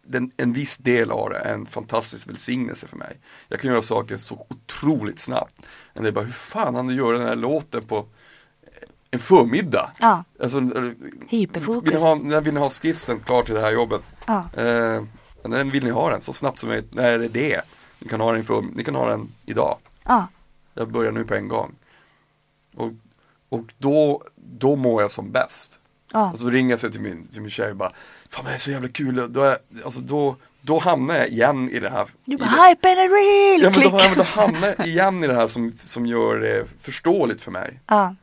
[0.06, 3.20] den, en viss del av det är en fantastisk välsignelse för mig.
[3.48, 5.54] Jag kan göra saker så otroligt snabbt.
[5.94, 8.06] Men det är bara, hur fan han du göra den här låten på
[9.10, 9.90] en förmiddag?
[9.98, 10.64] Ja, Alltså, eh,
[11.28, 11.92] Hyperfokus.
[11.92, 14.02] Vill ha, när vill ha skissen klar till det här jobbet?
[14.26, 15.02] ja, Eh,
[15.44, 16.20] när vill ni ha den?
[16.20, 16.94] Så snabbt som möjligt.
[16.94, 17.60] När är det?
[17.98, 19.78] Ni kan ha den, för, ni kan ha den idag.
[20.04, 20.28] ja,
[20.74, 21.74] Jag börjar nu på en gång.
[22.76, 22.92] Och,
[23.48, 25.80] och då, då mår jag som bäst.
[26.12, 26.32] ja.
[26.32, 27.92] Och så ringer jag sig till min, till min tjej och bara
[28.30, 29.32] Fan det är så jävla kul.
[29.32, 32.08] Då, är, alltså, då, då hamnar jag igen i det här.
[32.24, 35.26] Du bara hype and real ja, men då, ja, men då hamnar jag igen i
[35.26, 37.80] det här som, som gör det förståeligt för mig.
[37.86, 38.14] Ja,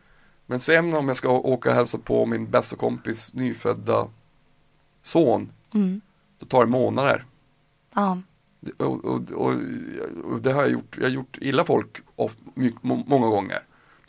[0.46, 4.08] Men sen om jag ska åka och hälsa på min bästa kompis nyfödda
[5.02, 5.52] son.
[5.74, 6.02] mm,
[6.46, 7.24] Då tar det månader.
[7.96, 8.18] ja,
[8.78, 9.54] Och, och, och,
[10.32, 12.36] och det har jag gjort, jag har gjort illa folk of,
[12.82, 13.60] många gånger.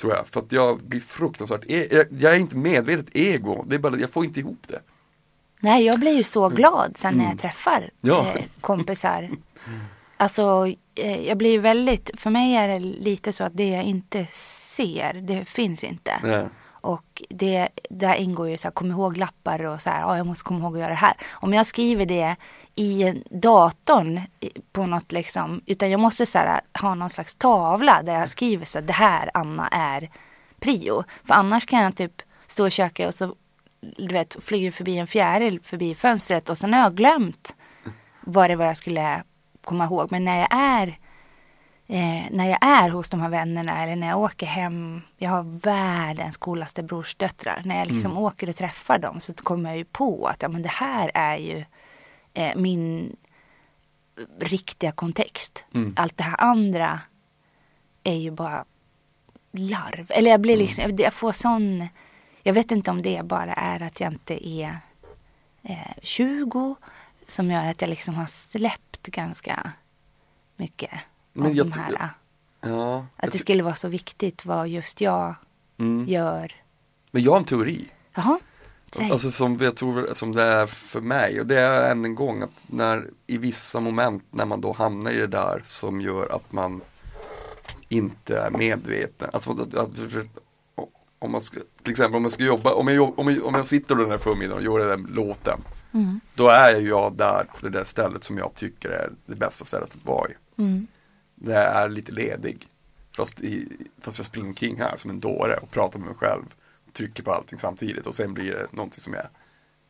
[0.01, 3.75] Tror jag, för att jag blir fruktansvärt, e, jag, jag är inte medvetet ego, det
[3.75, 4.81] är bara, jag får inte ihop det.
[5.61, 7.91] Nej, jag blir ju så glad sen när jag träffar Mm.
[8.01, 8.27] Ja.
[8.37, 9.31] eh, kompisar.
[10.19, 14.27] Alltså, eh, jag blir väldigt, för mig är det lite så att det jag inte
[14.77, 16.13] ser, det finns inte.
[16.23, 16.45] Nej.
[16.87, 20.45] Och det, där ingår ju så här, kom ihåg-lappar och så här, ja, jag måste
[20.45, 21.15] komma ihåg att göra det här.
[21.33, 22.37] Om jag skriver det
[22.75, 24.21] i datorn
[24.73, 28.67] på något liksom, utan jag måste så här, ha någon slags tavla där jag skriver
[28.67, 30.11] så här, det här Anna är
[30.61, 31.05] prio.
[31.25, 33.35] För annars kan jag typ stå i köket och så
[33.81, 37.55] du vet, flyger förbi en fjäril förbi fönstret och sen har jag glömt
[38.21, 39.23] vad det var jag skulle
[39.65, 40.13] komma ihåg.
[40.13, 40.99] Men när jag är
[41.89, 45.43] eh, när jag är hos de här vännerna eller när jag åker hem, jag har
[45.61, 47.63] världens coolaste brorsdöttrar.
[47.65, 50.63] När jag liksom åker och träffar dem så kommer jag ju på att ja, men
[50.63, 51.65] det här är ju
[52.35, 53.17] eh, min
[54.41, 55.65] riktiga kontext.
[55.75, 55.95] Mm.
[55.97, 57.01] Allt det här andra
[58.05, 58.65] är ju bara
[59.53, 60.07] larv.
[60.11, 61.89] Eller jag blir liksom, jag- jag får sån,
[62.43, 64.77] jag vet inte om det bara är att jag inte är
[65.63, 66.77] eh, 20
[67.29, 69.73] som gör att jag liksom har släppt ganska
[70.57, 70.91] mycket
[71.37, 72.11] Men jag de här.
[72.61, 75.35] Ja, Att det skulle vara så viktigt vad just jag
[75.79, 76.09] mm.
[76.09, 76.53] gör.
[77.11, 77.89] Men jag har en teori.
[78.15, 78.39] Jaha,
[78.93, 79.11] säg.
[79.11, 82.43] Alltså som jag tror som det är för mig och det är än en gång
[82.43, 86.53] att när i vissa moment när man då hamnar i det där som gör att
[86.53, 86.81] man
[87.89, 89.31] inte är medveten.
[89.33, 89.91] Alltså, att, att,
[91.19, 93.69] om man ska, till exempel om jag ska jobba, om jag, om jag, om jag
[93.69, 95.61] sitter den här förmiddagen och gör den låten.
[95.93, 96.21] Mm.
[96.35, 99.97] Då är jag där på det där stället som jag tycker är det bästa stället
[99.97, 100.35] att vara i.
[100.59, 100.87] Mm.
[101.37, 102.69] Det är lite ledig.
[103.17, 103.69] Fast, i,
[104.01, 106.45] fast jag springer kring här som en dåre och pratar med mig själv.
[106.93, 109.29] Trycker på allting samtidigt och sen blir det någonting som är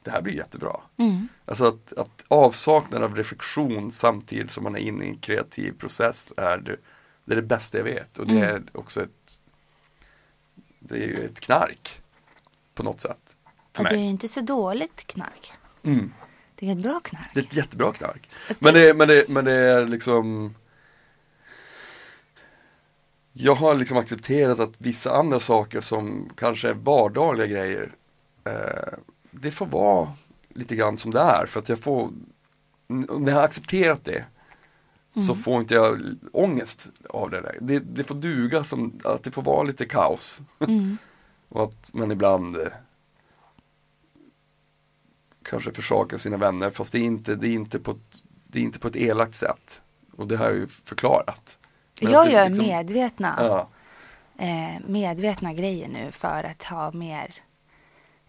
[0.03, 0.80] Det här blir jättebra.
[0.97, 1.28] Mm.
[1.44, 6.32] Alltså att, att avsaknad av reflektion samtidigt som man är inne i en kreativ process
[6.36, 6.76] är det,
[7.24, 8.18] det, är det bästa jag vet.
[8.18, 8.55] Och det Mm.
[8.55, 9.38] är också ett
[10.78, 12.03] Det är ju ett knark.
[12.74, 13.36] På något sätt.
[13.76, 15.53] Ja, det är ju inte så dåligt knark.
[15.82, 16.12] Mm.
[16.55, 17.30] Det är ett bra knark.
[17.34, 18.28] Det är ett jättebra knark.
[18.59, 20.55] Men det, men, det, men det är liksom
[23.39, 27.95] Jag har liksom accepterat att vissa andra saker som kanske är vardagliga grejer
[28.45, 28.99] eh,
[29.30, 30.12] Det får vara
[30.49, 32.11] lite grann som det är för att jag får
[32.89, 34.24] När jag har accepterat det
[35.14, 35.43] Så Mm.
[35.43, 36.01] får inte jag
[36.32, 37.59] ångest av det där.
[37.61, 40.41] Det, det får duga som att det får vara lite kaos.
[40.61, 40.99] Mm.
[41.49, 42.72] Och att man ibland eh,
[45.43, 48.62] kanske försakar sina vänner fast det är inte, det är inte, på, ett, det är
[48.62, 49.82] inte på ett elakt sätt.
[50.16, 51.59] Och det har jag ju förklarat.
[52.03, 53.68] Men Jag gör liksom- medvetna, Ja,
[54.44, 57.34] eh, medvetna grejer nu för att ha mer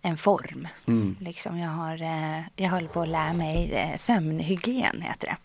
[0.02, 0.68] en form.
[0.88, 5.38] mm, Liksom jag, har, eh, jag håller på att lära mig eh, sömnhygien, heter det.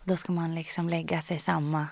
[0.00, 1.86] Och då ska man liksom lägga sig samma,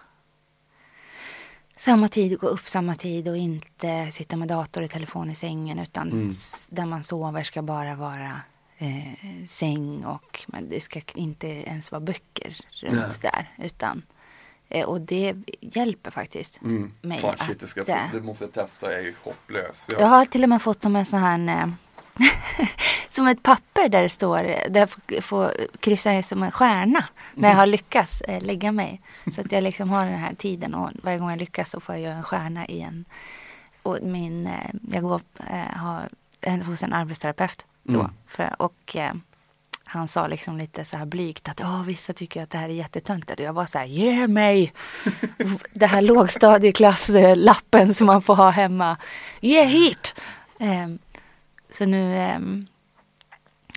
[1.76, 5.78] samma tid, gå upp samma tid och inte sitta med dator och telefon i sängen.
[5.78, 6.32] Utan Mm.
[6.70, 8.40] där man sover ska bara vara
[8.78, 13.46] eh, säng och men det ska inte ens vara böcker runt där.
[13.58, 14.02] Utan,
[14.86, 16.92] och det hjälper faktiskt mm.
[17.02, 17.88] mig Fan, shit, det, ska, att...
[17.88, 19.86] eh, det måste jag testa, jag är ju hopplös.
[19.92, 21.68] Jag, jag har till och med fått som en sån här eh,
[23.10, 27.04] som ett papper där det står där jag får, får kryssa som en stjärna
[27.34, 29.00] när jag har lyckats eh, lägga mig.
[29.34, 31.94] Så att jag liksom har den här tiden och varje gång jag lyckas så får
[31.94, 33.04] jag göra en stjärna i en
[33.82, 36.08] och min, eh, jag går eh, har
[36.64, 38.12] hos en arbetsterapeut då Mm.
[38.26, 39.14] för, och eh,
[39.92, 42.72] han sa liksom lite så här blygt att oh, vissa tycker att det här är
[42.72, 43.40] jättetöntigt.
[43.40, 44.72] Jag var så här, ge mig
[45.72, 48.96] det här lågstadieklass-lappen som man får ha hemma.
[49.40, 50.20] Ge hit!
[50.58, 50.98] Um,
[51.78, 52.66] så nu, um,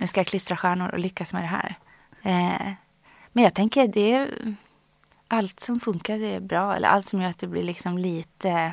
[0.00, 1.74] nu ska jag klistra stjärnor och lyckas med det här.
[2.26, 2.72] Uh,
[3.32, 4.56] men jag tänker det är
[5.28, 6.76] allt som funkar är bra.
[6.76, 8.72] Eller allt som gör att det blir liksom lite...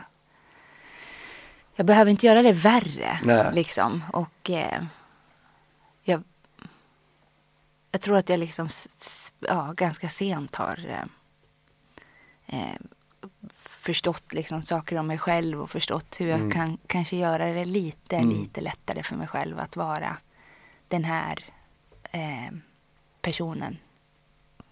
[1.76, 3.20] Jag behöver inte göra det värre.
[3.24, 3.46] Nej.
[3.54, 4.04] Liksom.
[4.14, 4.84] Och eh,
[7.92, 8.70] jag tror att jag liksom
[9.40, 11.06] ja, ganska sent har eh,
[12.60, 12.76] eh,
[13.56, 16.52] förstått liksom saker om mig själv och förstått hur jag mm.
[16.52, 18.30] kan kanske göra det lite, mm.
[18.30, 20.18] lite lättare för mig själv att vara
[20.88, 21.40] den här
[22.12, 22.52] eh,
[23.22, 23.78] personen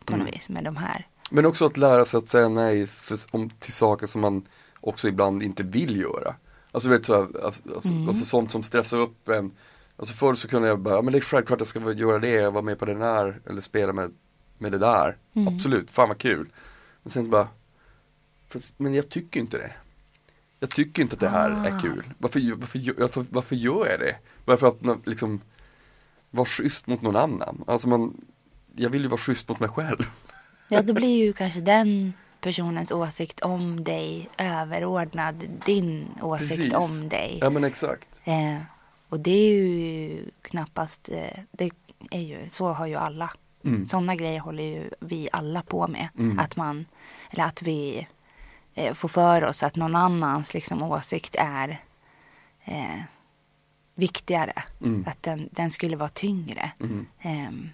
[0.05, 0.26] på mm.
[0.26, 3.49] något vis med de här men också att lära sig att säga nej för, om,
[3.49, 4.47] till saker som man
[4.80, 6.36] också ibland inte vill göra.
[6.72, 8.09] Alltså, vet, så här, alltså, alltså, mm.
[8.09, 9.51] alltså sånt som stressar upp en.
[10.00, 12.20] Alltså förr så kunde jag bara, ja, men det är självklart att jag ska göra
[12.20, 14.12] det, vara med på den här eller spela med,
[14.58, 15.18] med det där.
[15.34, 15.56] Mm.
[15.56, 16.50] Absolut, fan vad kul.
[17.04, 17.47] Men sen så bara,
[18.78, 19.72] men jag tycker inte det.
[20.60, 21.66] Jag tycker inte att det här ah.
[21.68, 22.14] är kul.
[22.18, 24.16] Varför, varför, varför, varför gör jag det?
[24.45, 25.41] Varför att liksom
[26.32, 27.64] vara schysst mot någon annan.
[27.68, 28.22] Alltså man,
[28.76, 30.04] jag vill ju vara schysst mot mig själv.
[30.70, 36.74] Ja, då blir ju kanske den personens åsikt om dig överordnad din åsikt Precis.
[36.74, 37.38] om dig.
[37.41, 38.22] Ja, men exakt.
[38.24, 38.58] Eh,
[39.10, 41.72] och det är ju knappast, eh, det
[42.12, 43.32] är ju, så har ju alla.
[43.66, 43.88] Mm.
[43.88, 46.07] Sådana grejer håller ju vi alla på med.
[46.18, 46.39] Mm.
[46.39, 46.86] Att man,
[47.30, 48.07] eller att vi
[48.74, 51.80] eh, får för oss att någon annans liksom, åsikt är
[52.64, 53.01] eh,
[53.95, 54.64] viktigare.
[54.82, 55.05] Mm.
[55.07, 56.72] Att den, den skulle vara tyngre.
[57.22, 57.70] Ehm,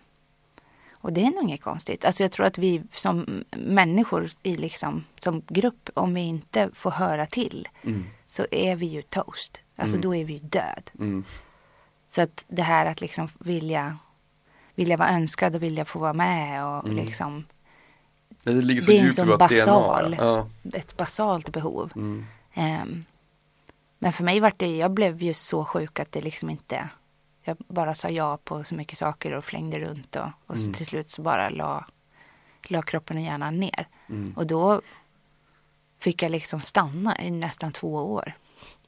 [0.91, 2.05] och det är nog inget konstigt.
[2.05, 6.91] Alltså jag tror att vi som människor i liksom, som grupp, om vi inte får
[6.91, 8.05] höra till mm.
[8.27, 9.61] så är vi ju toast.
[9.75, 10.01] Alltså mm.
[10.01, 10.91] då är vi ju död.
[10.99, 11.23] Mm.
[12.09, 13.97] Så att det här att liksom vilja,
[14.75, 17.05] vilja vara önskad och vilja få vara med och mm.
[17.05, 17.45] liksom
[18.43, 20.47] det, ligger så det är en sån basal, ja.
[20.73, 21.91] ett basalt behov.
[21.95, 23.05] Um,
[23.99, 26.89] men för mig var det, jag blev ju så sjuk att det liksom inte
[27.47, 30.73] jag bara sa ja på så mycket saker och flängde runt och, och mm.
[30.73, 31.85] till slut så bara la,
[32.67, 33.87] la kroppen och hjärnan ner.
[34.09, 34.33] Mm.
[34.37, 34.81] Och då
[35.99, 38.33] fick jag liksom stanna i nästan två år.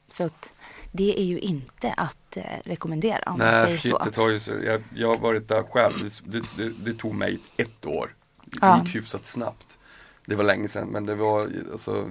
[0.08, 0.52] Så att
[0.92, 3.98] det är ju inte att eh, rekommendera om Nej, man säger shit, så.
[3.98, 4.50] Det tar ju så.
[4.64, 6.10] Jag, jag har varit där själv.
[6.24, 8.14] Det, det, det tog mig ett år.
[8.44, 8.82] Det ja.
[8.84, 9.78] gick hyfsat snabbt.
[10.26, 12.10] Det var länge sedan men det var alltså,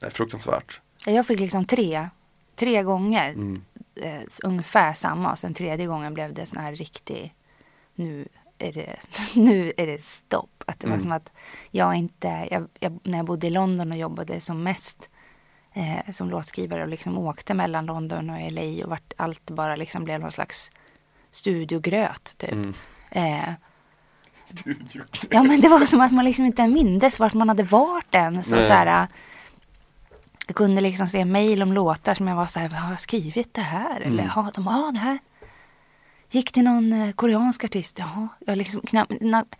[0.00, 0.80] fruktansvärt.
[1.06, 2.08] Jag fick liksom tre,
[2.56, 3.62] tre gånger mm
[4.00, 7.34] eh, ungefär samma och sen tredje gången blev det sån här riktig,
[7.94, 8.96] nu är det,
[9.34, 10.64] nu är det stopp.
[10.66, 11.02] Att det var mm.
[11.02, 11.32] som att
[11.70, 15.10] jag inte, jag, jag, när jag bodde i London och jobbade som mest
[15.78, 20.04] eh, som låtskrivare och liksom åkte mellan London och LA och vart allt bara liksom
[20.04, 20.70] blev någon slags
[21.30, 22.52] studiogröt typ.
[22.52, 22.74] Mm.
[23.10, 23.52] Eh,
[25.30, 28.42] ja men det var som att man liksom inte mindes vart man hade varit än.
[28.42, 29.06] Så, så här,
[30.46, 33.54] jag kunde liksom se mejl om låtar som jag var så här, har jag skrivit
[33.54, 33.96] det här?
[33.96, 34.12] Mm.
[34.12, 35.18] Eller har de, ja det här
[36.30, 37.98] gick till någon eh, koreansk artist.
[37.98, 39.56] Jaha, jag liksom knappt,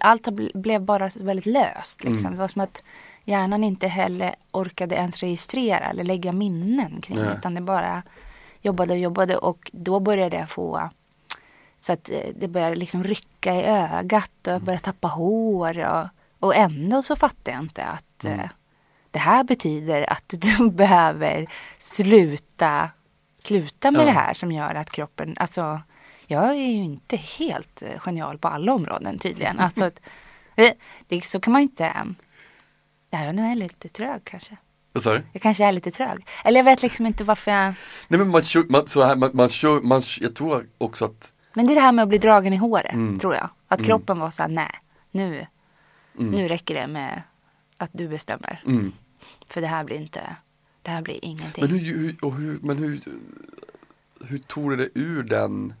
[0.00, 2.04] allt blev bara väldigt löst.
[2.04, 2.26] Liksom.
[2.26, 2.32] Mm.
[2.32, 2.82] Det var som att
[3.24, 7.34] hjärnan inte heller orkade ens registrera eller lägga minnen kring det.
[7.38, 8.02] Utan det bara
[8.62, 10.90] jobbade och jobbade och då började jag få
[11.80, 15.78] så att eh, det började liksom rycka i ögat och jag började tappa hår.
[15.78, 16.06] Och,
[16.38, 18.40] och ändå så fattade jag inte att mm.
[18.40, 18.48] Eh,
[19.10, 21.46] det här betyder att du behöver
[21.78, 22.90] sluta,
[23.38, 24.04] sluta med ja.
[24.04, 25.80] det här som gör att kroppen, alltså
[26.26, 29.58] jag är ju inte helt eh, genial på alla områden tydligen.
[29.58, 29.90] Alltså,
[31.08, 31.92] det, så kan man ju inte,
[33.10, 34.56] ja, jag är lite trög kanske.
[34.92, 35.22] Vad sa du?
[35.32, 36.26] Jag kanske är lite trög.
[36.44, 37.74] Eller jag vet liksom inte varför jag...
[38.08, 39.50] Nej men man kör, man, så här, man, man
[39.82, 42.56] man, jag tror också att Men det är det här med att bli dragen i
[42.56, 43.18] håret, mm.
[43.18, 43.48] tror jag.
[43.68, 43.86] Att mm.
[43.88, 44.70] kroppen var så här, nej,
[45.10, 45.46] nu,
[46.18, 46.30] mm.
[46.30, 47.22] nu räcker det med
[47.76, 48.62] att du bestämmer.
[48.66, 48.92] Mm.
[49.46, 50.36] För det här blir inte,
[50.82, 51.64] det här blir ingenting.
[51.64, 53.00] Men hur, och hur, men hur,
[54.24, 55.74] hur tog du dig ur den,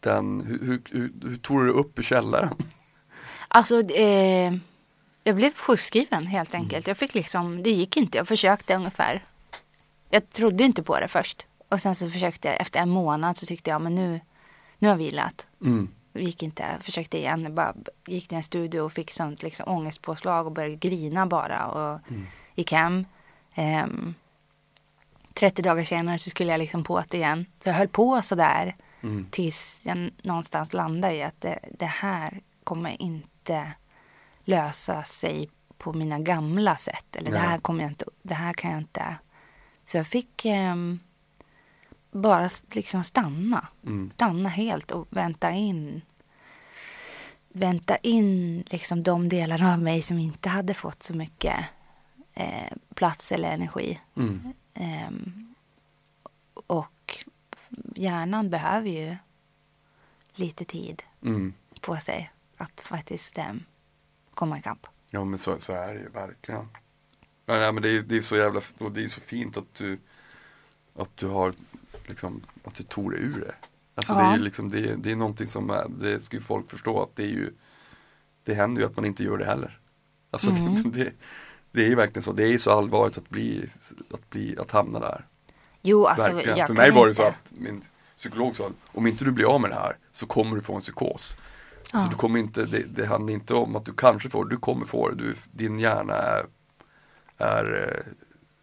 [0.00, 2.54] den hur, hur, hur, hur tog du dig upp i källaren?
[3.48, 4.52] Alltså, eh,
[5.24, 6.62] jag blev sjukskriven helt mm.
[6.62, 6.86] enkelt.
[6.86, 8.18] Jag fick liksom, det gick inte.
[8.18, 9.24] Jag försökte ungefär.
[10.10, 11.46] Jag trodde inte på det först.
[11.68, 14.20] Och sen så försökte jag, efter en månad så tyckte jag, men nu,
[14.78, 15.46] nu har jag vilat.
[15.64, 17.74] Mm gick inte, försökte igen, bara
[18.06, 22.26] gick till en studio och fick sånt liksom ångestpåslag och började grina bara och mm.
[22.54, 23.06] gick hem.
[23.56, 24.14] Um,
[25.34, 27.46] 30 dagar senare så skulle jag liksom på det igen.
[27.62, 29.26] Så jag höll på sådär mm.
[29.30, 33.72] tills jag någonstans landade i att det, det, här kommer inte
[34.44, 37.16] lösa sig på mina gamla sätt.
[37.16, 39.16] Eller det här kommer jag inte, det här kan jag inte.
[39.84, 41.00] Så jag fick um,
[42.10, 43.68] bara liksom stanna.
[43.86, 44.10] Mm.
[44.14, 46.02] Stanna helt och vänta in.
[47.48, 51.64] Vänta in liksom de delarna av mig som inte hade fått så mycket
[52.34, 54.00] eh, plats eller energi.
[54.16, 54.52] Mm.
[54.74, 55.54] Ehm,
[56.54, 57.24] och
[57.96, 59.16] hjärnan behöver ju
[60.34, 61.52] lite tid Mm.
[61.80, 63.52] på sig att faktiskt eh,
[64.34, 64.86] komma ikapp.
[65.10, 66.68] Ja men så, så är det ju verkligen.
[67.46, 69.74] Ja, nej, men det är, det är så jävla och det är så fint att
[69.74, 69.98] du
[70.96, 71.52] att du har
[72.06, 73.54] liksom att du tog dig ur det.
[73.94, 74.32] Alltså det Ja.
[74.32, 77.02] är ju liksom det, är- det är någonting som är, det ska ju folk förstå
[77.02, 77.52] att det är ju
[78.44, 79.78] Det händer ju att man inte gör det heller.
[80.30, 80.74] Alltså Mm.
[80.74, 81.12] det, det,
[81.72, 82.32] det är ju verkligen så.
[82.32, 83.68] Det är ju så allvarligt att bli
[84.12, 85.26] att bli att hamna där.
[85.82, 86.58] Jo, alltså verkligen.
[86.58, 87.22] jag För mig var det inte.
[87.22, 87.82] så att min
[88.16, 90.80] psykolog sa om inte du blir av med det här så kommer du få en
[90.80, 91.36] psykos.
[91.92, 92.00] Ja.
[92.00, 94.86] Så du kommer inte, det, det handlar inte om att du kanske får du kommer
[94.86, 95.14] få det.
[95.16, 96.46] Du, din hjärna är,
[97.38, 98.04] är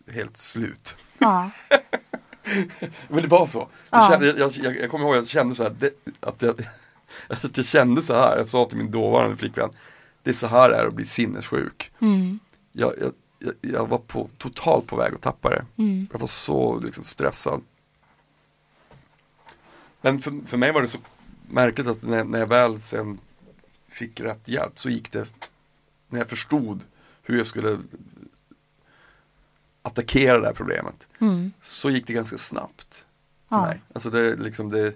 [0.07, 0.95] eh, helt slut.
[1.17, 1.49] Ja,
[3.07, 3.67] Men det var så.
[3.89, 4.07] Jag, Ja.
[4.09, 6.61] kände, jag, jag, jag, kommer ihåg att jag kände så här, det, att, jag,
[7.27, 8.37] att jag kände så här.
[8.37, 9.69] Jag sa till min dåvarande flickvän,
[10.23, 11.91] det är så här det är att bli sinnessjuk.
[11.99, 12.39] mm,
[12.71, 15.65] Jag, jag, jag, jag var på, totalt på väg att tappa det.
[15.77, 17.61] mm, Jag var så liksom, stressad.
[20.01, 20.97] Men för, för mig var det så
[21.51, 23.19] märkligt att när, när jag väl sen
[23.89, 25.27] fick rätt hjälp så gick det,
[26.07, 26.83] när jag förstod
[27.23, 27.79] hur jag skulle
[29.81, 31.51] attackera det här problemet, mm.
[31.61, 33.05] så gick det ganska snabbt.
[33.49, 33.65] För Ja.
[33.65, 33.81] mig.
[33.93, 34.93] Alltså det, liksom det,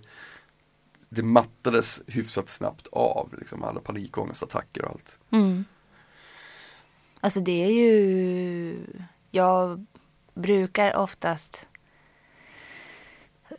[1.09, 5.17] det mattades hyfsat snabbt av, liksom alla panikångestattacker och allt.
[5.31, 5.65] Mm.
[7.19, 8.77] Alltså det är ju...
[9.31, 9.85] Jag
[10.33, 11.67] brukar oftast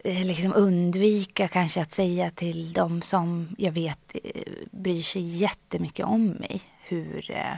[0.06, 6.26] liksom undvika kanske att säga till de som jag vet eh, bryr sig jättemycket om
[6.26, 7.54] mig hur, eh,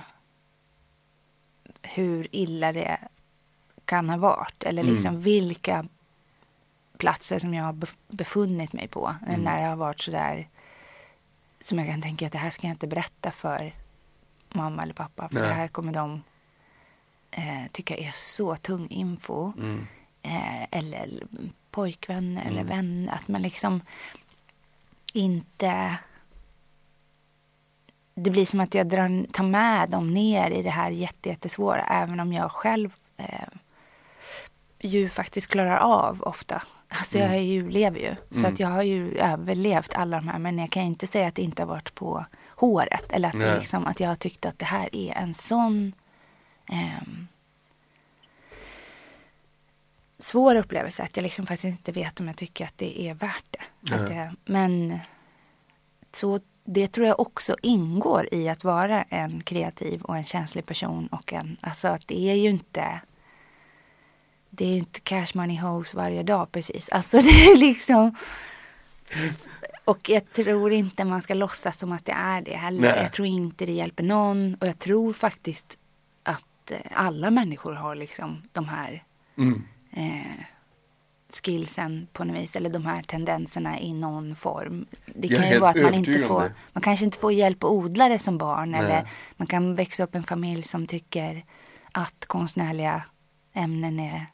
[1.82, 2.98] hur illa det
[3.84, 4.62] kan ha varit.
[4.62, 4.94] Eller Mm.
[4.94, 5.84] liksom vilka
[6.98, 9.14] platser som jag har bef- befunnit mig på.
[9.28, 9.40] Mm.
[9.40, 10.48] När det har varit sådär
[11.60, 13.74] som jag kan tänka att det här ska jag inte berätta för
[14.48, 15.28] mamma eller pappa.
[15.28, 15.48] För Nej.
[15.48, 16.22] det här kommer de
[17.30, 19.52] eh, tycka är så tung info.
[19.58, 19.86] Mm.
[20.22, 21.22] Eh, eller
[21.78, 22.66] pojkvänner eller Mm.
[22.76, 23.12] vänner.
[23.14, 23.80] Att man liksom
[25.12, 25.98] inte...
[28.14, 31.84] Det blir som att jag drar, tar med dem ner i det här jätte, jättesvåra.
[31.86, 33.48] Även om jag själv eh,
[34.80, 36.62] ju faktiskt klarar av ofta.
[36.88, 38.14] Alltså jag är ju, lever ju.
[38.30, 38.52] Så Mm.
[38.52, 40.38] att jag har ju överlevt alla de här.
[40.38, 42.24] Men jag kan inte säga att det inte har varit på
[42.56, 43.12] håret.
[43.12, 45.92] Eller att, liksom, att jag har tyckt att det här är en sån...
[46.72, 47.28] ehm,
[50.18, 53.44] svår upplevelse att jag liksom faktiskt inte vet om jag tycker att det är värt
[53.50, 53.96] det.
[53.96, 54.08] Nej.
[54.08, 54.98] det men
[56.12, 61.06] så det tror jag också ingår i att vara en kreativ och en känslig person.
[61.06, 63.00] Och en, alltså att det är ju inte
[64.50, 66.88] det är ju inte cash money hose varje dag precis.
[66.88, 68.14] Alltså det är liksom
[69.84, 72.80] och jag tror inte man ska låtsas som att det är det heller.
[72.80, 73.02] Nej.
[73.02, 74.54] Jag tror inte det hjälper någon.
[74.54, 75.78] Och jag tror faktiskt
[76.22, 79.04] att alla människor har liksom de här
[79.38, 79.64] Mm.
[79.90, 80.44] Eh,
[81.30, 82.56] skillsen på något vis.
[82.56, 84.86] Eller de här tendenserna i någon form.
[85.06, 88.08] Det kan ju vara att man inte får, man kanske inte får hjälp att odla
[88.08, 88.70] det som barn.
[88.70, 88.80] Nej.
[88.80, 91.44] Eller man kan växa upp i en familj som tycker
[91.92, 93.02] att konstnärliga
[93.52, 94.26] ämnen är,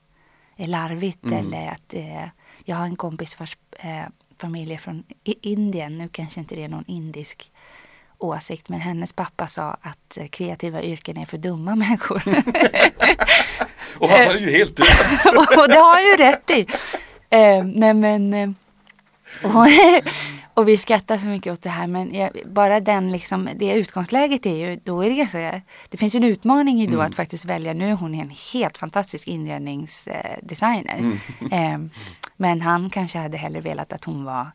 [0.57, 1.25] är larvigt.
[1.25, 1.47] Mm.
[1.47, 2.29] Eller att eh,
[2.65, 4.05] jag har en kompis vars eh,
[4.39, 5.99] familj är från Indien.
[5.99, 7.53] Nu kanske inte det är någon indisk
[8.19, 8.69] åsikt.
[8.69, 12.23] Men hennes pappa sa att eh, kreativa yrken är för dumma människor.
[13.99, 15.27] Och han hade ju helt rätt.
[15.59, 16.67] och det har han ju rätt i.
[17.31, 18.51] Eh, nej men, eh,
[19.43, 19.67] och,
[20.55, 24.47] och vi skrattar så mycket åt det här men jag, bara den liksom, det utgångsläget
[24.47, 27.07] är ju, då är det ganska, det finns ju en utmaning i då Mm.
[27.07, 30.99] att faktiskt välja, nu är hon en helt fantastisk inredningsdesigner.
[30.99, 31.19] Mm.
[31.53, 31.91] Eh,
[32.37, 34.47] men han kanske hade hellre velat att hon var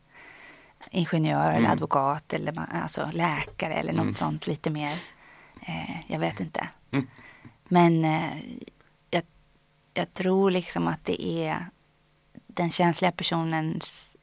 [0.92, 1.72] ingenjör eller Mm.
[1.72, 2.54] advokat eller
[2.84, 4.16] alltså läkare eller något Mm.
[4.16, 4.94] sånt lite mer.
[5.62, 6.68] Eh, jag vet inte.
[6.92, 7.08] Mm.
[7.68, 8.22] Men eh,
[10.00, 11.66] jag, tror liksom att det är
[12.48, 14.16] den känsliga personens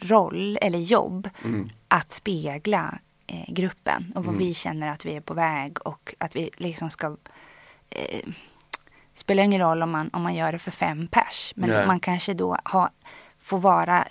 [0.00, 1.70] roll eller jobb Mm.
[1.88, 4.46] att spegla eh, gruppen och vad Mm.
[4.46, 7.16] vi känner att vi är på väg och att vi liksom ska
[7.90, 8.28] eh,
[9.14, 11.86] spelar ingen roll om man, om man gör det för fem pers men Nej.
[11.86, 12.90] man kanske då ha,
[13.38, 14.08] får vara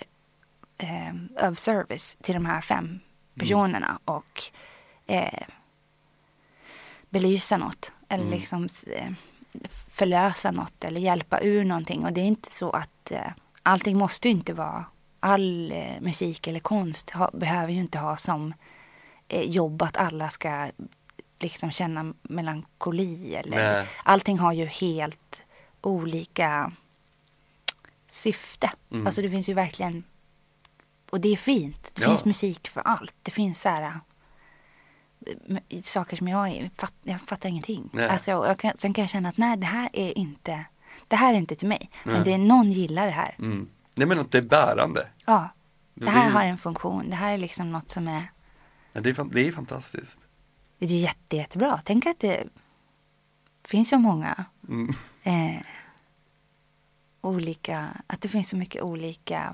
[0.78, 3.00] eh, of service till de här fem
[3.34, 4.42] personerna och
[5.06, 5.42] eh,
[7.10, 8.38] belysa något eller Mm.
[8.38, 9.12] liksom eh,
[9.88, 13.30] förlösa något eller hjälpa ur någonting och det är inte så att eh,
[13.62, 14.84] allting måste ju inte vara
[15.20, 18.54] all eh, musik eller konst ha, behöver ju inte ha som
[19.28, 20.70] eh, jobb att alla ska
[21.40, 23.86] liksom känna melankoli eller Nej.
[24.04, 25.42] allting har ju helt
[25.80, 26.72] olika
[28.08, 28.70] syfte.
[28.92, 29.06] Mm.
[29.06, 30.04] Alltså det finns ju verkligen,
[31.10, 31.90] och det är fint.
[31.94, 32.08] Det Ja.
[32.08, 33.14] finns musik för allt.
[33.22, 34.00] Det finns så här,
[35.84, 37.90] saker som jag, fatt, jag fattar ingenting.
[37.92, 38.08] Nej.
[38.08, 40.64] Alltså, jag kan, sen kan jag känna att nej, det här är inte,
[41.08, 41.90] det här är inte till mig.
[42.04, 42.14] Nej.
[42.14, 43.34] Men det är någon gillar det här.
[43.38, 43.68] Mm.
[43.94, 45.06] Nej men att det är bärande.
[45.26, 45.48] Ja,
[45.94, 47.10] Det det här har en funktion.
[47.10, 48.22] Det här är liksom något som är,
[48.92, 50.18] Ja, det, är, fan- det är fantastiskt.
[50.78, 51.80] det är ju jätte, jättebra.
[51.84, 52.44] Tänk att det
[53.64, 54.94] finns så många Mm.
[55.22, 55.62] eh,
[57.20, 59.52] olika, att det finns så mycket olika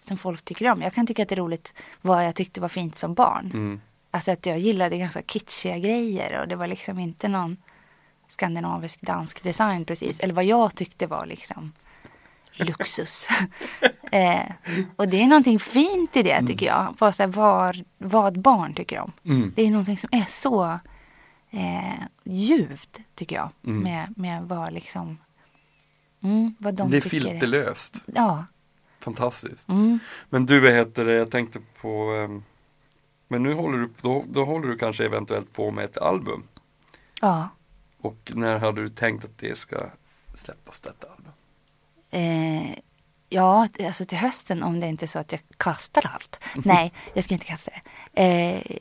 [0.00, 0.82] som folk tycker om.
[0.82, 3.50] Jag kan tycka att det är roligt vad jag tyckte var fint som barn.
[3.54, 3.80] Mm.
[4.16, 7.56] Alltså att jag gillade ganska kitschiga grejer och det var liksom inte någon
[8.28, 10.20] skandinavisk dansk design precis.
[10.20, 11.72] Eller vad jag tyckte var liksom
[12.52, 13.28] luxus.
[14.12, 14.52] eh,
[14.96, 16.94] och det är någonting fint i det tycker jag.
[16.98, 19.12] Bara så här, vad, vad barn tycker om.
[19.24, 19.52] Mm.
[19.56, 20.78] Det är någonting som är så
[21.50, 23.50] eh, djupt tycker jag.
[23.66, 23.82] Mm.
[23.82, 25.18] Med, med vad liksom,
[26.22, 27.20] mm, vad de det är tycker.
[27.20, 28.04] filterlöst.
[28.14, 28.44] Ja.
[28.98, 29.68] Fantastiskt.
[29.68, 29.98] Mm.
[30.30, 32.42] Men du, vad heter det, jag tänkte på ehm,
[33.28, 36.44] Men nu håller du, då, då håller du kanske eventuellt på med ett album.
[37.20, 37.48] Ja.
[37.98, 39.90] Och när hade du tänkt att det ska
[40.34, 41.32] släppas detta album?
[42.10, 42.78] Eh,
[43.28, 46.38] ja, alltså till hösten om det inte är så att jag kastar allt.
[46.64, 48.22] Nej, jag ska inte kasta det.
[48.22, 48.76] Eh,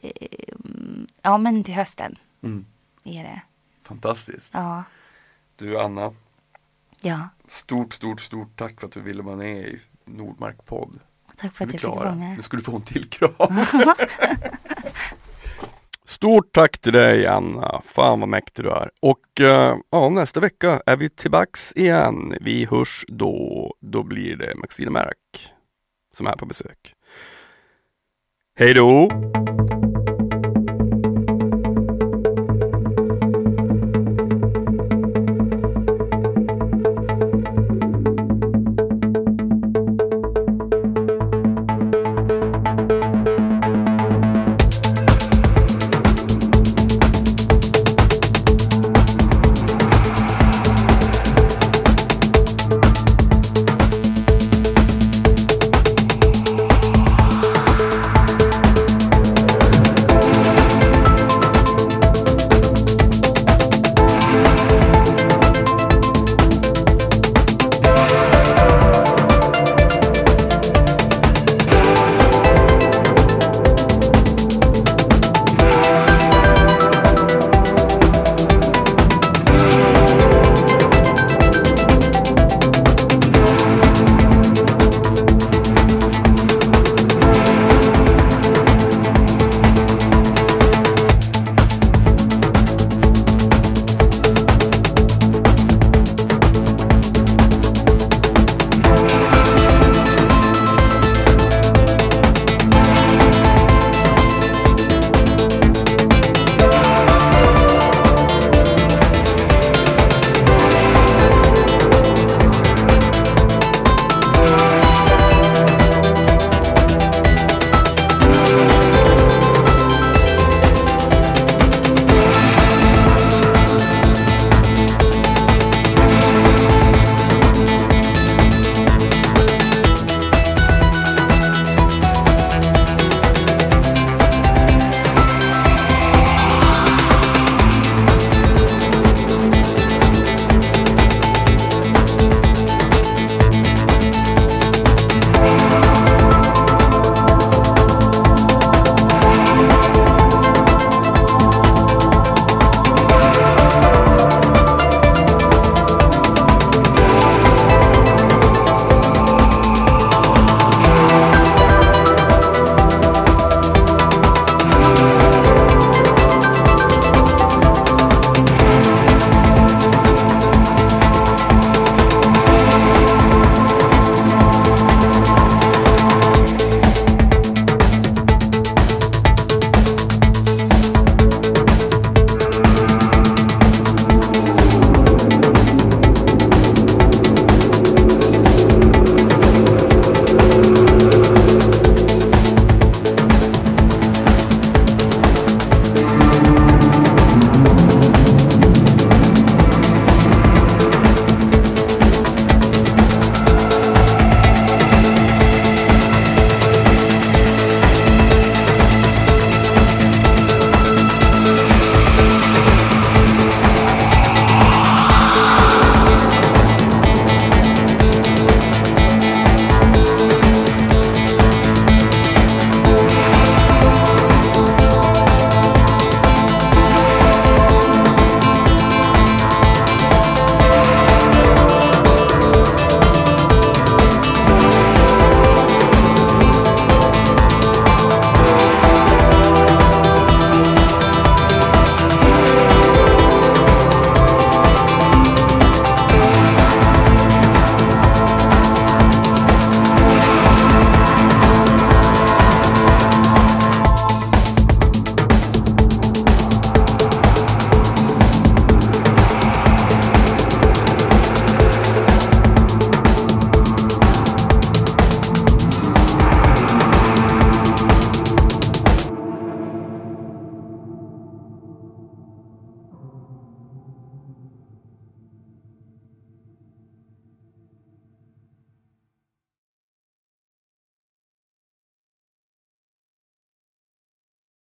[1.22, 2.66] ja, men till hösten Mm.
[3.04, 3.42] är det.
[3.84, 4.54] Fantastiskt.
[4.54, 4.84] Ja,
[5.56, 6.14] Du Anna,
[7.02, 7.30] ja.
[7.46, 11.00] stort, stort, stort tack för att du ville vara med i Nordmark podd.
[11.38, 12.36] Tack för att du fick vara med.
[12.36, 13.32] Nu ska du få en till kram.
[16.06, 18.90] Stort tack till dig Anna, fan vad mäktig du är.
[19.00, 22.38] Och eh, ja, nästa vecka är vi tillbaks igen.
[22.42, 23.74] Vi hörs då.
[23.80, 25.52] Då blir det Maxine Merk
[26.14, 26.94] som är på besök.
[28.60, 29.10] Hej då!